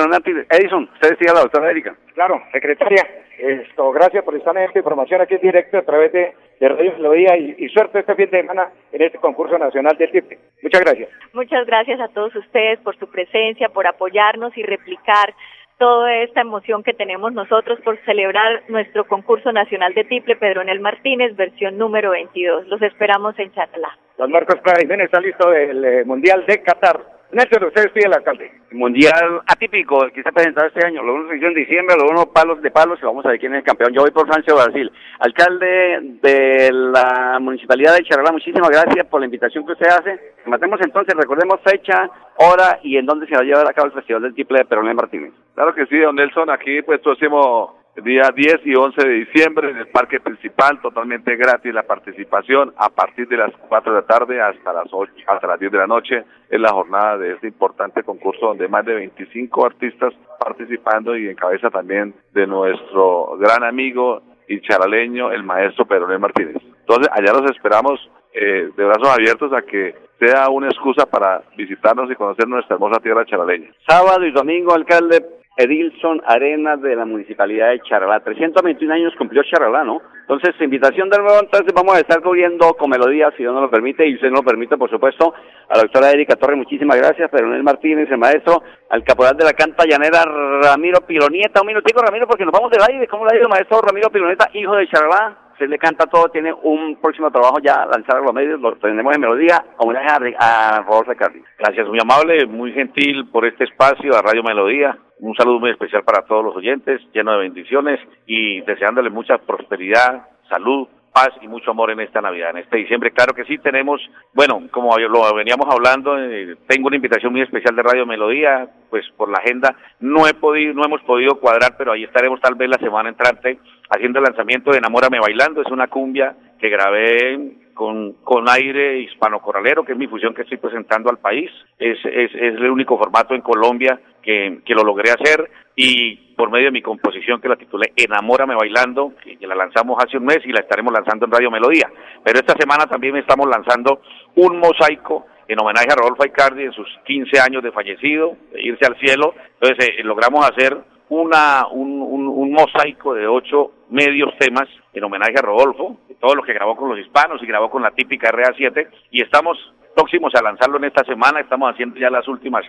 Edison, 0.52 0.88
usted 0.94 1.18
decía 1.18 1.34
la 1.34 1.42
doctora 1.42 1.72
Erika. 1.72 1.96
Claro, 2.14 2.44
secretaria, 2.52 3.08
esto, 3.40 3.92
gracias 3.92 4.24
por 4.24 4.36
estar 4.36 4.56
en 4.56 4.66
esta 4.66 4.78
información 4.78 5.20
aquí 5.20 5.34
en 5.34 5.42
directo 5.42 5.80
a 5.80 5.82
través 5.82 6.12
de, 6.12 6.32
de 6.60 6.70
Radio 6.70 6.94
Melodía 6.94 7.36
y, 7.38 7.56
y, 7.58 7.68
suerte 7.70 7.98
este 7.98 8.14
fin 8.14 8.30
de 8.30 8.42
semana 8.42 8.70
en 8.92 9.02
este 9.02 9.18
concurso 9.18 9.58
nacional 9.58 9.98
del 9.98 10.12
TIP. 10.12 10.38
Muchas 10.62 10.82
gracias. 10.82 11.10
Muchas 11.34 11.66
gracias 11.66 12.00
a 12.00 12.08
todos 12.10 12.36
ustedes 12.36 12.80
por 12.82 12.96
su 13.00 13.10
presencia, 13.10 13.70
por 13.70 13.88
apoyarnos 13.88 14.56
y 14.56 14.62
replicar 14.62 15.34
toda 15.82 16.14
esta 16.18 16.42
emoción 16.42 16.84
que 16.84 16.94
tenemos 16.94 17.34
nosotros 17.34 17.80
por 17.84 17.98
celebrar 18.06 18.62
nuestro 18.68 19.08
concurso 19.08 19.52
nacional 19.52 19.96
de 19.96 20.04
Tiple 20.04 20.36
Pedronel 20.36 20.80
Martínez, 20.80 21.36
versión 21.36 21.80
número 21.80 22.12
22. 22.12 22.68
Los 22.68 22.84
esperamos 22.84 23.34
en 23.40 23.52
Chatalá. 23.52 23.98
Don 24.16 24.32
Marcos 24.32 24.60
Prada 24.62 24.78
Jiménez 24.80 25.06
está 25.06 25.20
listo 25.20 25.50
del 25.50 25.84
eh, 25.84 26.06
Mundial 26.06 26.46
de 26.46 26.62
Qatar. 26.62 27.02
Néstor, 27.32 27.64
usted 27.64 27.92
pide 27.94 28.08
el 28.08 28.14
alcalde. 28.14 28.52
Mundial 28.72 29.42
atípico, 29.48 30.04
el 30.04 30.12
que 30.12 30.22
se 30.22 30.30
ha 30.30 30.34
presentado 30.34 30.68
este 30.68 30.86
año. 30.86 31.02
Lo 31.02 31.16
uno 31.16 31.30
se 31.30 31.38
hizo 31.38 31.48
en 31.48 31.54
diciembre, 31.54 31.96
lo 31.98 32.10
uno 32.10 32.26
palos 32.26 32.62
de 32.62 32.72
palos 32.72 33.00
y 33.02 33.06
vamos 33.06 33.26
a 33.26 33.30
ver 33.30 33.40
quién 33.40 33.54
es 33.54 33.60
el 33.60 33.64
campeón. 33.64 33.94
Yo 33.94 34.02
voy 34.02 34.12
por 34.12 34.28
Francia 34.28 34.54
o 34.54 34.58
Brasil. 34.58 34.92
Alcalde 35.20 36.18
de 36.22 36.70
la 36.72 37.40
Municipalidad 37.40 37.96
de 37.96 38.04
Charalá, 38.04 38.32
muchísimas 38.34 38.70
gracias 38.70 39.06
por 39.08 39.22
la 39.22 39.28
invitación 39.28 39.66
que 39.66 39.72
usted 39.72 39.88
hace. 39.88 40.20
Matemos 40.46 40.80
entonces, 40.82 41.16
recordemos 41.16 41.62
fecha, 41.64 42.10
hora 42.36 42.80
y 42.84 42.98
en 42.98 43.06
dónde 43.06 43.28
se 43.28 43.36
va 43.36 43.42
a 43.42 43.46
llevar 43.46 43.68
a 43.68 43.74
cabo 43.74 43.88
el 43.88 43.94
Festival 43.94 44.24
del 44.24 44.34
Triple 44.34 44.60
de 44.60 44.66
Peronel 44.66 44.96
Martínez. 44.96 45.34
Claro 45.56 45.74
que 45.74 45.86
sí, 45.86 45.98
don 46.00 46.16
Nelson, 46.16 46.50
aquí 46.50 46.82
pues 46.82 47.00
próximo 47.00 47.81
día 47.98 48.32
10 48.34 48.62
y 48.66 48.76
11 48.76 49.06
de 49.06 49.14
diciembre 49.14 49.70
en 49.70 49.78
el 49.78 49.88
parque 49.88 50.20
principal, 50.20 50.80
totalmente 50.82 51.36
gratis 51.36 51.74
la 51.74 51.84
participación 51.84 52.74
a 52.78 52.90
partir 52.90 53.28
de 53.28 53.38
las 53.38 53.52
4 53.68 53.94
de 53.94 54.02
la 54.02 54.08
tarde 54.08 54.42
hasta 54.42 54.74
las 54.74 54.88
8, 54.92 55.12
hasta 55.28 55.48
las 55.48 55.60
10 55.60 55.72
de 55.72 55.78
la 55.78 55.88
noche 55.88 56.24
es 56.50 56.60
la 56.60 56.72
jornada 56.72 57.18
de 57.18 57.34
este 57.34 57.48
importante 57.48 58.04
concurso 58.04 58.48
donde 58.48 58.68
más 58.68 58.86
de 58.86 58.96
25 58.96 59.66
artistas 59.66 60.14
participando 60.40 61.18
y 61.18 61.28
en 61.28 61.36
cabeza 61.36 61.70
también 61.70 62.14
de 62.34 62.48
nuestro 62.48 63.38
gran 63.38 63.64
amigo 63.64 64.22
y 64.48 64.62
charaleño, 64.62 65.32
el 65.32 65.44
maestro 65.44 65.86
Pedro 65.86 66.08
Martínez. 66.20 66.58
Entonces, 66.80 67.08
allá 67.12 67.34
los 67.34 67.50
esperamos 67.52 68.00
eh, 68.34 68.70
de 68.76 68.86
brazos 68.86 69.10
abiertos 69.10 69.52
a 69.54 69.62
que 69.62 69.96
sea 70.20 70.50
una 70.50 70.68
excusa 70.68 71.06
para 71.06 71.42
visitarnos 71.58 72.12
y 72.12 72.16
conocer 72.16 72.48
nuestra 72.48 72.76
hermosa 72.76 73.02
tierra 73.02 73.26
charaleña. 73.26 73.72
Sábado 73.88 74.26
y 74.26 74.32
domingo, 74.32 74.74
alcalde, 74.74 75.26
Edilson 75.62 76.22
Arenas 76.26 76.82
de 76.82 76.96
la 76.96 77.06
Municipalidad 77.06 77.70
de 77.70 77.82
Charalá. 77.82 78.20
321 78.20 78.94
años 78.94 79.14
cumplió 79.18 79.44
Charalá, 79.44 79.84
¿no? 79.84 80.02
Entonces, 80.22 80.56
invitación 80.62 81.10
de 81.10 81.18
nuevo, 81.18 81.40
entonces 81.42 81.74
vamos 81.74 81.96
a 81.96 82.00
estar 82.00 82.22
cubriendo 82.22 82.74
con 82.76 82.90
melodía, 82.90 83.32
si 83.32 83.44
Dios 83.44 83.54
nos 83.54 83.64
lo 83.64 83.70
permite, 83.70 84.08
y 84.08 84.16
usted 84.16 84.30
nos 84.30 84.40
lo 84.40 84.46
permite, 84.46 84.78
por 84.78 84.90
supuesto, 84.90 85.34
a 85.68 85.76
la 85.76 85.82
doctora 85.82 86.12
Erika 86.12 86.38
Torres, 86.38 86.58
muchísimas 86.58 86.98
gracias, 86.98 87.30
Peronel 87.30 87.64
Martínez, 87.64 88.10
el 88.10 88.18
maestro, 88.18 88.64
al 88.90 89.04
caporal 89.04 89.36
de 89.36 89.44
la 89.44 89.52
canta 89.52 89.84
llanera 89.86 90.24
Ramiro 90.24 91.02
Pilonieta, 91.06 91.60
un 91.62 91.68
minutico 91.68 92.02
Ramiro, 92.02 92.28
porque 92.28 92.46
nos 92.46 92.54
vamos 92.54 92.72
del 92.72 92.82
aire, 92.90 93.08
¿cómo 93.08 93.26
le 93.26 93.34
ha 93.34 93.36
ido 93.36 93.48
el 93.48 93.52
maestro 93.52 93.82
Ramiro 93.82 94.10
Pilonieta, 94.10 94.50
hijo 94.54 94.74
de 94.76 94.88
Charalá? 94.88 95.51
Se 95.62 95.68
le 95.68 95.78
canta 95.78 96.08
todo, 96.08 96.30
tiene 96.30 96.52
un 96.52 96.96
próximo 97.00 97.30
trabajo 97.30 97.60
ya 97.62 97.86
lanzado 97.86 98.24
a 98.24 98.26
los 98.26 98.34
medios, 98.34 98.60
lo 98.60 98.76
tenemos 98.78 99.14
en 99.14 99.22
melodía, 99.22 99.64
homenaje 99.78 100.36
a, 100.40 100.78
a 100.78 100.82
Rodolfo. 100.82 101.12
Gracias, 101.60 101.88
muy 101.88 102.00
amable, 102.02 102.48
muy 102.48 102.74
gentil 102.74 103.30
por 103.32 103.46
este 103.46 103.66
espacio 103.66 104.18
a 104.18 104.24
Radio 104.24 104.42
Melodía. 104.42 104.98
Un 105.20 105.36
saludo 105.36 105.60
muy 105.60 105.70
especial 105.70 106.04
para 106.04 106.26
todos 106.26 106.44
los 106.44 106.56
oyentes, 106.56 107.00
lleno 107.14 107.34
de 107.34 107.38
bendiciones 107.42 108.00
y 108.26 108.62
deseándole 108.62 109.12
mucha 109.12 109.38
prosperidad, 109.38 110.30
salud, 110.50 110.88
paz 111.12 111.30
y 111.42 111.48
mucho 111.48 111.72
amor 111.72 111.92
en 111.92 112.00
esta 112.00 112.22
Navidad, 112.22 112.52
en 112.52 112.58
este 112.58 112.78
diciembre. 112.78 113.12
Claro 113.12 113.34
que 113.34 113.46
sí, 113.46 113.58
tenemos, 113.58 114.02
bueno, 114.34 114.62
como 114.72 114.98
lo 114.98 115.34
veníamos 115.36 115.68
hablando, 115.70 116.18
eh, 116.18 116.56
tengo 116.68 116.88
una 116.88 116.96
invitación 116.96 117.32
muy 117.32 117.42
especial 117.42 117.76
de 117.76 117.84
Radio 117.84 118.06
Melodía, 118.06 118.68
pues 118.90 119.06
por 119.18 119.30
la 119.30 119.40
agenda 119.40 119.76
no 120.00 120.28
he 120.28 120.34
podido, 120.34 120.74
no 120.74 120.86
hemos 120.86 121.02
podido 121.02 121.40
cuadrar, 121.40 121.76
pero 121.78 121.92
ahí 121.92 122.04
estaremos 122.04 122.40
tal 122.40 122.56
vez 122.56 122.70
la 122.70 122.78
semana 122.78 123.10
entrante 123.10 123.60
haciendo 123.90 124.20
el 124.20 124.26
lanzamiento 124.26 124.72
de 124.72 124.78
Enamórame 124.78 125.20
Bailando, 125.20 125.62
es 125.62 125.72
una 125.72 125.88
cumbia 125.88 126.36
que 126.60 126.70
grabé 126.70 127.52
con, 127.74 128.14
con 128.24 128.50
aire 128.50 129.00
hispano-corralero, 129.00 129.84
que 129.84 129.94
es 129.94 129.98
mi 129.98 130.08
fusión 130.08 130.34
que 130.34 130.44
estoy 130.44 130.58
presentando 130.58 131.10
al 131.10 131.20
país. 131.20 131.50
Es, 131.78 131.98
es, 132.06 132.34
es 132.34 132.56
el 132.56 132.70
único 132.70 132.98
formato 132.98 133.34
en 133.34 133.42
Colombia 133.42 134.00
que, 134.22 134.60
que 134.66 134.74
lo 134.74 134.84
logré 134.84 135.12
hacer 135.12 135.50
y 135.76 136.16
por 136.36 136.52
medio 136.52 136.66
de 136.66 136.72
mi 136.72 136.82
composición 136.82 137.40
que 137.40 137.48
la 137.48 137.56
titulé 137.56 137.94
Enamórame 137.96 138.56
Bailando, 138.56 139.14
que 139.24 139.46
la 139.46 139.56
lanzamos 139.56 140.04
hace 140.04 140.18
un 140.18 140.26
mes 140.26 140.40
y 140.46 140.52
la 140.52 140.62
estaremos 140.62 140.92
lanzando 140.94 141.26
en 141.26 141.32
Radio 141.32 141.52
Melodía. 141.52 141.90
Pero 142.24 142.40
esta 142.40 142.56
semana 142.58 142.88
también 142.88 143.16
estamos 143.18 143.48
lanzando 143.48 144.02
un 144.36 144.58
mosaico 144.60 145.26
en 145.48 145.60
homenaje 145.60 145.88
a 145.92 145.96
Rodolfo 145.96 146.26
Icardi 146.26 146.64
en 146.64 146.72
sus 146.72 146.88
15 147.06 147.40
años 147.40 147.64
de 147.64 147.72
fallecido, 147.72 148.38
de 148.54 148.62
irse 148.62 148.86
al 148.86 148.98
cielo. 149.00 149.34
Entonces 149.60 149.90
eh, 149.98 150.04
logramos 150.04 150.50
hacer 150.50 150.78
una, 151.12 151.68
un, 151.68 152.02
un, 152.02 152.28
un, 152.30 152.52
mosaico 152.54 153.14
de 153.14 153.28
ocho 153.28 153.72
medios 153.90 154.34
temas 154.40 154.70
en 154.94 155.04
homenaje 155.04 155.36
a 155.38 155.42
Rodolfo, 155.42 155.98
todo 156.22 156.36
lo 156.36 156.42
que 156.42 156.54
grabó 156.54 156.78
con 156.78 156.90
los 156.90 157.00
hispanos 157.00 157.44
y 157.44 157.46
grabó 157.46 157.70
con 157.70 157.82
la 157.82 157.92
típica 157.92 158.32
RA7 158.32 158.88
y 159.12 159.22
estamos 159.22 159.58
próximos 159.96 160.34
a 160.36 160.42
lanzarlo 160.42 160.78
en 160.78 160.86
esta 160.86 161.04
semana, 161.04 161.40
estamos 161.40 161.72
haciendo 161.72 162.00
ya 162.00 162.10
las 162.10 162.28
últimas 162.28 162.66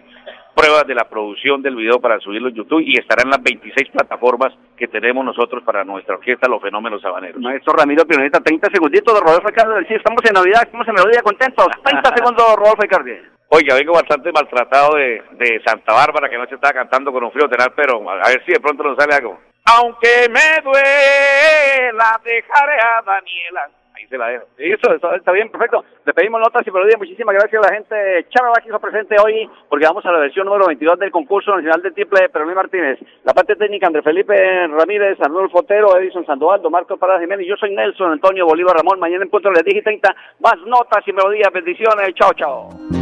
pruebas 0.55 0.87
de 0.87 0.95
la 0.95 1.09
producción 1.09 1.63
del 1.63 1.77
video 1.77 2.01
para 2.01 2.19
subirlo 2.21 2.49
en 2.49 2.55
YouTube 2.55 2.83
y 2.85 2.99
estará 2.99 3.23
en 3.23 3.31
las 3.31 3.43
26 3.43 3.91
plataformas 3.91 4.53
que 4.77 4.89
tenemos 4.89 5.25
nosotros 5.25 5.63
para 5.65 5.85
nuestra 5.85 6.17
orquesta 6.17 6.49
Los 6.49 6.63
Fenómenos 6.63 7.01
Sabaneros. 7.01 7.41
Maestro 7.41 7.73
Ramiro 7.73 8.05
Pioneta, 8.05 8.41
30 8.41 8.69
segunditos 8.71 9.15
de 9.15 9.21
Rodolfo 9.21 9.49
Icardi, 9.49 9.87
sí, 9.87 9.95
estamos 9.95 10.23
en 10.25 10.35
Navidad, 10.35 10.63
estamos 10.65 10.87
en 10.89 10.95
Melodía 10.95 11.23
contentos, 11.23 11.67
30 11.85 12.17
segundos 12.17 12.47
de 12.47 12.57
Rodolfo 12.57 12.85
Icardi. 12.85 13.17
Oiga, 13.55 13.75
vengo 13.75 13.93
bastante 13.93 14.33
maltratado 14.33 14.97
de, 14.97 15.23
de 15.33 15.61
Santa 15.67 15.93
Bárbara, 15.93 16.29
que 16.29 16.39
noche 16.39 16.55
estaba 16.55 16.73
cantando 16.73 17.13
con 17.13 17.23
un 17.23 17.33
frío 17.33 17.49
tenal, 17.49 17.73
pero 17.77 18.09
a 18.11 18.29
ver 18.29 18.43
si 18.47 18.53
de 18.53 18.61
pronto 18.61 18.83
nos 18.83 18.97
sale 18.97 19.15
algo. 19.15 19.39
Aunque 19.65 20.27
me 20.31 20.63
duela, 20.63 22.19
dejaré 22.25 22.77
a 22.81 23.03
Daniela. 23.03 23.71
Ahí 24.03 24.09
se 24.09 24.19
la 24.19 24.29
dejo. 24.29 25.15
Está 25.15 25.33
bien, 25.33 25.51
perfecto. 25.51 25.85
Le 26.05 26.13
pedimos 26.13 26.41
notas 26.41 26.67
y 26.67 26.71
melodías. 26.71 26.99
Muchísimas 26.99 27.35
gracias 27.35 27.63
a 27.63 27.69
la 27.69 27.75
gente 27.75 28.27
Chava 28.31 28.55
que 28.63 28.69
hizo 28.69 28.81
presente 28.81 29.17
hoy, 29.23 29.49
porque 29.69 29.87
vamos 29.87 30.05
a 30.05 30.13
la 30.13 30.19
versión 30.19 30.47
número 30.47 30.67
22 30.67 30.99
del 30.99 31.11
concurso 31.11 31.55
nacional 31.55 31.83
de 31.83 31.93
triple 31.93 32.23
de 32.23 32.29
Peroní 32.29 32.55
Martínez. 32.55 32.99
La 33.25 33.33
parte 33.33 33.57
técnica, 33.57 33.87
André 33.87 34.03
Felipe 34.03 34.35
Ramírez, 34.69 35.21
Arnulfo 35.21 35.61
Otero, 35.61 35.97
Edison 35.99 36.27
Sandoval, 36.27 36.61
Marco 36.71 36.97
Parada 36.97 37.21
Jiménez. 37.21 37.47
Yo 37.47 37.57
soy 37.57 37.75
Nelson 37.75 38.13
Antonio 38.13 38.47
Bolívar 38.47 38.77
Ramón. 38.77 38.99
Mañana 38.99 39.25
en 39.25 39.31
punto 39.31 39.51
les 39.51 39.65
dije 39.65 39.83
30 39.83 40.15
más 40.41 40.57
notas 40.67 41.07
y 41.07 41.13
melodías. 41.13 41.53
Bendiciones. 41.53 42.15
Chao, 42.15 42.33
chao. 42.35 43.02